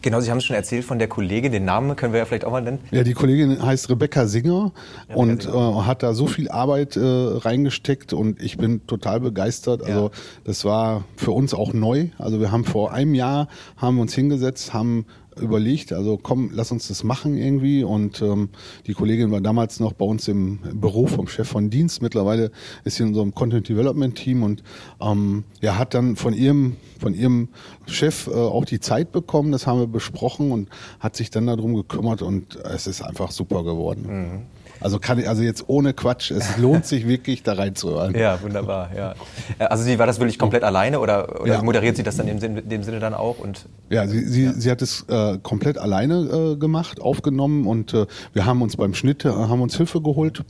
Genau, 0.00 0.20
Sie 0.20 0.30
haben 0.30 0.38
es 0.38 0.44
schon 0.44 0.56
erzählt 0.56 0.84
von 0.84 0.98
der 0.98 1.08
Kollegin, 1.08 1.52
den 1.52 1.64
Namen 1.64 1.96
können 1.96 2.12
wir 2.12 2.20
ja 2.20 2.24
vielleicht 2.24 2.44
auch 2.44 2.52
mal 2.52 2.62
nennen. 2.62 2.78
Ja, 2.90 3.02
die 3.02 3.14
Kollegin 3.14 3.64
heißt 3.64 3.90
Rebecca 3.90 4.26
Singer 4.26 4.72
ja, 5.08 5.16
und 5.16 5.42
Singer. 5.42 5.80
Äh, 5.80 5.82
hat 5.82 6.02
da 6.02 6.14
so 6.14 6.26
viel 6.26 6.48
Arbeit 6.48 6.96
äh, 6.96 7.00
reingesteckt 7.02 8.12
und 8.12 8.40
ich 8.42 8.58
bin 8.58 8.86
total 8.86 9.20
begeistert. 9.20 9.82
Also 9.82 10.06
ja. 10.06 10.10
das 10.44 10.64
war 10.64 11.04
für 11.16 11.32
uns 11.32 11.54
auch 11.54 11.72
neu. 11.72 12.08
Also 12.18 12.40
wir 12.40 12.52
haben 12.52 12.64
vor 12.64 12.92
einem 12.92 13.14
Jahr 13.14 13.48
haben 13.76 13.98
uns 13.98 14.14
hingesetzt, 14.14 14.72
haben 14.72 15.06
überlegt, 15.40 15.92
also 15.92 16.18
komm, 16.20 16.50
lass 16.52 16.72
uns 16.72 16.88
das 16.88 17.04
machen 17.04 17.36
irgendwie. 17.36 17.84
Und 17.84 18.22
ähm, 18.22 18.50
die 18.86 18.94
Kollegin 18.94 19.30
war 19.30 19.40
damals 19.40 19.80
noch 19.80 19.92
bei 19.92 20.04
uns 20.04 20.28
im 20.28 20.58
Büro 20.74 21.06
vom 21.06 21.28
Chef 21.28 21.48
von 21.48 21.70
Dienst. 21.70 22.02
Mittlerweile 22.02 22.50
ist 22.84 22.96
sie 22.96 23.02
in 23.02 23.10
unserem 23.10 23.34
Content 23.34 23.68
Development 23.68 24.14
Team 24.14 24.42
und 24.42 24.62
ähm, 25.00 25.44
ja, 25.60 25.78
hat 25.78 25.94
dann 25.94 26.16
von 26.16 26.34
ihrem, 26.34 26.76
von 27.00 27.14
ihrem 27.14 27.48
Chef 27.86 28.26
äh, 28.26 28.30
auch 28.30 28.64
die 28.64 28.80
Zeit 28.80 29.12
bekommen. 29.12 29.52
Das 29.52 29.66
haben 29.66 29.80
wir 29.80 29.86
besprochen 29.86 30.52
und 30.52 30.68
hat 31.00 31.16
sich 31.16 31.30
dann 31.30 31.46
darum 31.46 31.74
gekümmert 31.74 32.22
und 32.22 32.56
es 32.56 32.86
ist 32.86 33.02
einfach 33.02 33.30
super 33.30 33.64
geworden. 33.64 34.06
Mhm. 34.08 34.57
Also 34.80 34.98
kann 34.98 35.18
ich, 35.18 35.28
also 35.28 35.42
jetzt 35.42 35.64
ohne 35.68 35.92
Quatsch, 35.92 36.30
es 36.30 36.56
lohnt 36.58 36.86
sich 36.86 37.06
wirklich 37.06 37.42
da 37.42 37.54
reinzuhören. 37.54 38.14
Ja, 38.14 38.40
wunderbar, 38.42 38.90
ja. 38.96 39.14
Äh, 39.58 39.64
also 39.64 39.84
sie 39.84 39.98
war 39.98 40.06
das 40.06 40.18
wirklich 40.18 40.38
komplett 40.38 40.62
alleine 40.62 41.00
oder, 41.00 41.40
oder 41.40 41.54
ja. 41.54 41.62
moderiert 41.62 41.96
sie 41.96 42.02
das 42.02 42.16
dann 42.16 42.28
in 42.28 42.40
dem, 42.40 42.68
dem 42.68 42.82
Sinne 42.82 43.00
dann 43.00 43.14
auch? 43.14 43.38
Und, 43.38 43.66
ja, 43.90 44.06
sie, 44.06 44.24
sie, 44.24 44.44
ja. 44.44 44.52
sie 44.52 44.70
hat 44.70 44.82
es 44.82 45.04
äh, 45.08 45.38
komplett 45.42 45.78
alleine 45.78 46.54
äh, 46.54 46.56
gemacht, 46.56 47.00
aufgenommen 47.00 47.66
und 47.66 47.94
äh, 47.94 48.06
wir 48.32 48.46
haben 48.46 48.62
uns 48.62 48.76
beim 48.76 48.94
Schnitt, 48.94 49.24
äh, 49.24 49.30
haben 49.30 49.60
uns 49.60 49.76
Hilfe 49.76 50.00
geholt. 50.00 50.44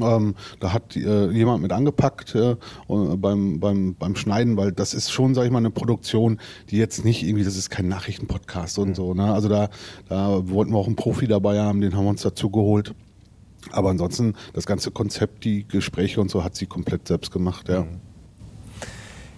Ähm, 0.00 0.34
da 0.60 0.72
hat 0.72 0.96
äh, 0.96 1.30
jemand 1.30 1.62
mit 1.62 1.72
angepackt 1.72 2.34
äh, 2.34 2.56
beim, 2.88 3.60
beim, 3.60 3.94
beim 3.94 4.16
Schneiden, 4.16 4.56
weil 4.56 4.72
das 4.72 4.94
ist 4.94 5.10
schon, 5.10 5.34
sag 5.34 5.44
ich 5.44 5.50
mal, 5.50 5.58
eine 5.58 5.70
Produktion, 5.70 6.40
die 6.70 6.78
jetzt 6.78 7.04
nicht 7.04 7.22
irgendwie, 7.22 7.44
das 7.44 7.56
ist 7.56 7.70
kein 7.70 7.88
Nachrichtenpodcast 7.88 8.78
und 8.78 8.90
mhm. 8.90 8.94
so. 8.94 9.14
Ne? 9.14 9.32
Also 9.32 9.48
da, 9.48 9.68
da 10.08 10.48
wollten 10.48 10.72
wir 10.72 10.78
auch 10.78 10.86
einen 10.86 10.96
Profi 10.96 11.26
dabei 11.26 11.60
haben, 11.60 11.80
den 11.80 11.94
haben 11.94 12.04
wir 12.04 12.10
uns 12.10 12.22
dazu 12.22 12.50
geholt. 12.50 12.94
Aber 13.72 13.90
ansonsten, 13.90 14.34
das 14.52 14.66
ganze 14.66 14.90
Konzept, 14.90 15.44
die 15.44 15.66
Gespräche 15.66 16.20
und 16.20 16.30
so 16.30 16.44
hat 16.44 16.54
sie 16.54 16.66
komplett 16.66 17.08
selbst 17.08 17.32
gemacht, 17.32 17.68
ja. 17.68 17.82
Mhm. 17.82 18.00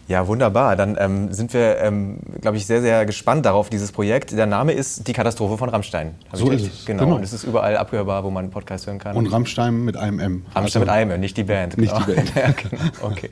Ja, 0.08 0.28
wunderbar. 0.28 0.76
Dann 0.76 0.96
ähm, 1.00 1.32
sind 1.32 1.52
wir, 1.52 1.78
ähm, 1.78 2.18
glaube 2.40 2.56
ich, 2.56 2.66
sehr, 2.66 2.80
sehr 2.80 3.04
gespannt 3.06 3.44
darauf, 3.44 3.70
dieses 3.70 3.90
Projekt. 3.90 4.30
Der 4.30 4.46
Name 4.46 4.72
ist 4.72 5.08
Die 5.08 5.12
Katastrophe 5.12 5.58
von 5.58 5.68
Rammstein. 5.68 6.14
so 6.32 6.50
ist 6.50 6.66
es. 6.66 6.86
Genau. 6.86 7.04
genau. 7.04 7.16
Und 7.16 7.24
es 7.24 7.32
ist 7.32 7.42
überall 7.42 7.76
abhörbar, 7.76 8.22
wo 8.22 8.30
man 8.30 8.44
einen 8.44 8.52
Podcast 8.52 8.86
hören 8.86 8.98
kann. 8.98 9.16
Und 9.16 9.26
Rammstein 9.26 9.84
mit 9.84 9.96
einem 9.96 10.20
M. 10.20 10.46
Rammstein 10.54 10.62
also, 10.62 10.78
mit 10.80 10.88
einem 10.90 11.10
M, 11.10 11.20
nicht 11.20 11.36
die 11.36 11.42
Band. 11.42 11.76
Nicht 11.76 11.92
genau. 11.92 12.06
die 12.06 12.12
Band. 12.12 12.34
ja, 12.36 12.52
genau. 12.52 12.82
Okay. 13.02 13.30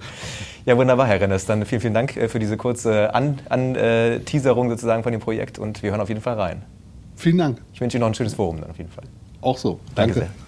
Ja, 0.64 0.76
wunderbar, 0.76 1.07
Herr 1.07 1.20
Rennes. 1.20 1.46
Dann 1.46 1.64
vielen, 1.64 1.80
vielen 1.80 1.94
Dank 1.94 2.16
äh, 2.16 2.28
für 2.28 2.40
diese 2.40 2.57
kurze 2.57 3.14
An-Teaserung 3.14 4.64
An, 4.64 4.70
äh, 4.70 4.74
sozusagen 4.74 5.04
von 5.04 5.12
dem 5.12 5.20
Projekt 5.20 5.61
und 5.61 5.80
wir 5.83 5.92
hören 5.92 6.00
auf 6.00 6.09
jeden 6.09 6.22
Fall 6.22 6.35
rein. 6.35 6.62
Vielen 7.14 7.38
Dank. 7.38 7.59
Ich 7.72 7.80
wünsche 7.80 7.96
Ihnen 7.96 8.00
noch 8.00 8.09
ein 8.09 8.14
schönes 8.14 8.35
Forum 8.35 8.61
dann 8.61 8.70
auf 8.70 8.78
jeden 8.78 8.90
Fall. 8.90 9.04
Auch 9.42 9.59
so. 9.59 9.78
Danke. 9.94 10.20
Danke 10.20 10.43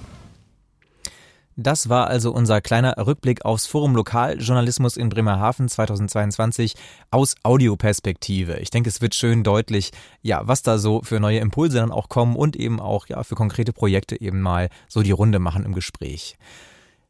das 1.57 1.89
war 1.89 2.07
also 2.09 2.33
unser 2.33 2.61
kleiner 2.61 2.95
Rückblick 2.99 3.45
aufs 3.45 3.67
Forum 3.67 3.97
Lokaljournalismus 3.97 4.97
in 4.97 5.09
Bremerhaven 5.09 5.69
2022 5.69 6.75
aus 7.11 7.35
Audioperspektive. 7.43 8.59
Ich 8.59 8.71
denke, 8.71 8.91
es 8.91 9.01
wird 9.01 9.15
schön 9.15 9.43
deutlich, 9.43 9.91
ja, 10.21 10.47
was 10.47 10.63
da 10.63 10.77
so 10.77 11.01
für 11.03 11.19
neue 11.19 11.39
Impulse 11.39 11.79
dann 11.79 11.93
auch 11.93 12.11
kommen 12.11 12.37
und 12.37 12.57
eben 12.57 12.79
auch 12.79 13.07
ja 13.09 13.23
für 13.23 13.35
konkrete 13.35 13.73
Projekte 13.73 14.21
eben 14.21 14.43
mal 14.43 14.69
so 14.87 15.03
die 15.03 15.13
Runde 15.13 15.39
machen 15.39 15.65
im 15.65 15.73
Gespräch. 15.73 16.37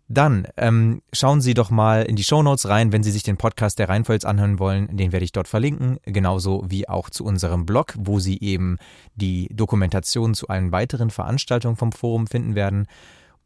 Dann 0.09 0.47
ähm, 0.57 1.03
schauen 1.13 1.41
Sie 1.41 1.55
doch 1.55 1.71
mal 1.71 2.05
in 2.05 2.15
die 2.15 2.23
Shownotes 2.23 2.69
rein, 2.69 2.93
wenn 2.93 3.03
Sie 3.03 3.11
sich 3.11 3.25
den 3.25 3.39
Podcast 3.39 3.81
der 3.81 3.89
Rheinpfalz 3.89 4.25
anhören 4.25 4.61
wollen. 4.61 4.97
Den 4.97 5.11
werde 5.11 5.25
ich 5.25 5.33
dort 5.33 5.49
verlinken, 5.49 5.99
genauso 6.05 6.65
wie 6.69 6.89
auch 6.89 7.11
zu 7.11 7.25
unserem 7.25 7.67
Blog, 7.67 7.95
wo 7.99 8.21
Sie 8.21 8.39
eben 8.39 8.79
die 9.17 9.49
Dokumentation 9.53 10.35
zu 10.35 10.47
allen 10.47 10.71
weiteren 10.71 11.11
Veranstaltungen 11.11 11.75
vom 11.75 11.91
Forum 11.91 12.29
finden 12.29 12.55
werden. 12.55 12.87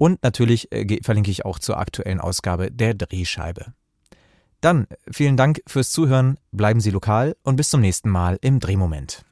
Und 0.00 0.22
natürlich 0.22 0.72
äh, 0.72 0.98
verlinke 1.02 1.30
ich 1.30 1.44
auch 1.44 1.58
zur 1.58 1.76
aktuellen 1.76 2.20
Ausgabe 2.20 2.70
der 2.70 2.94
Drehscheibe. 2.94 3.74
Dann 4.62 4.86
vielen 5.12 5.36
Dank 5.36 5.60
fürs 5.66 5.90
Zuhören, 5.90 6.38
bleiben 6.52 6.80
Sie 6.80 6.90
lokal 6.90 7.36
und 7.42 7.56
bis 7.56 7.68
zum 7.68 7.82
nächsten 7.82 8.08
Mal 8.08 8.38
im 8.40 8.60
Drehmoment. 8.60 9.26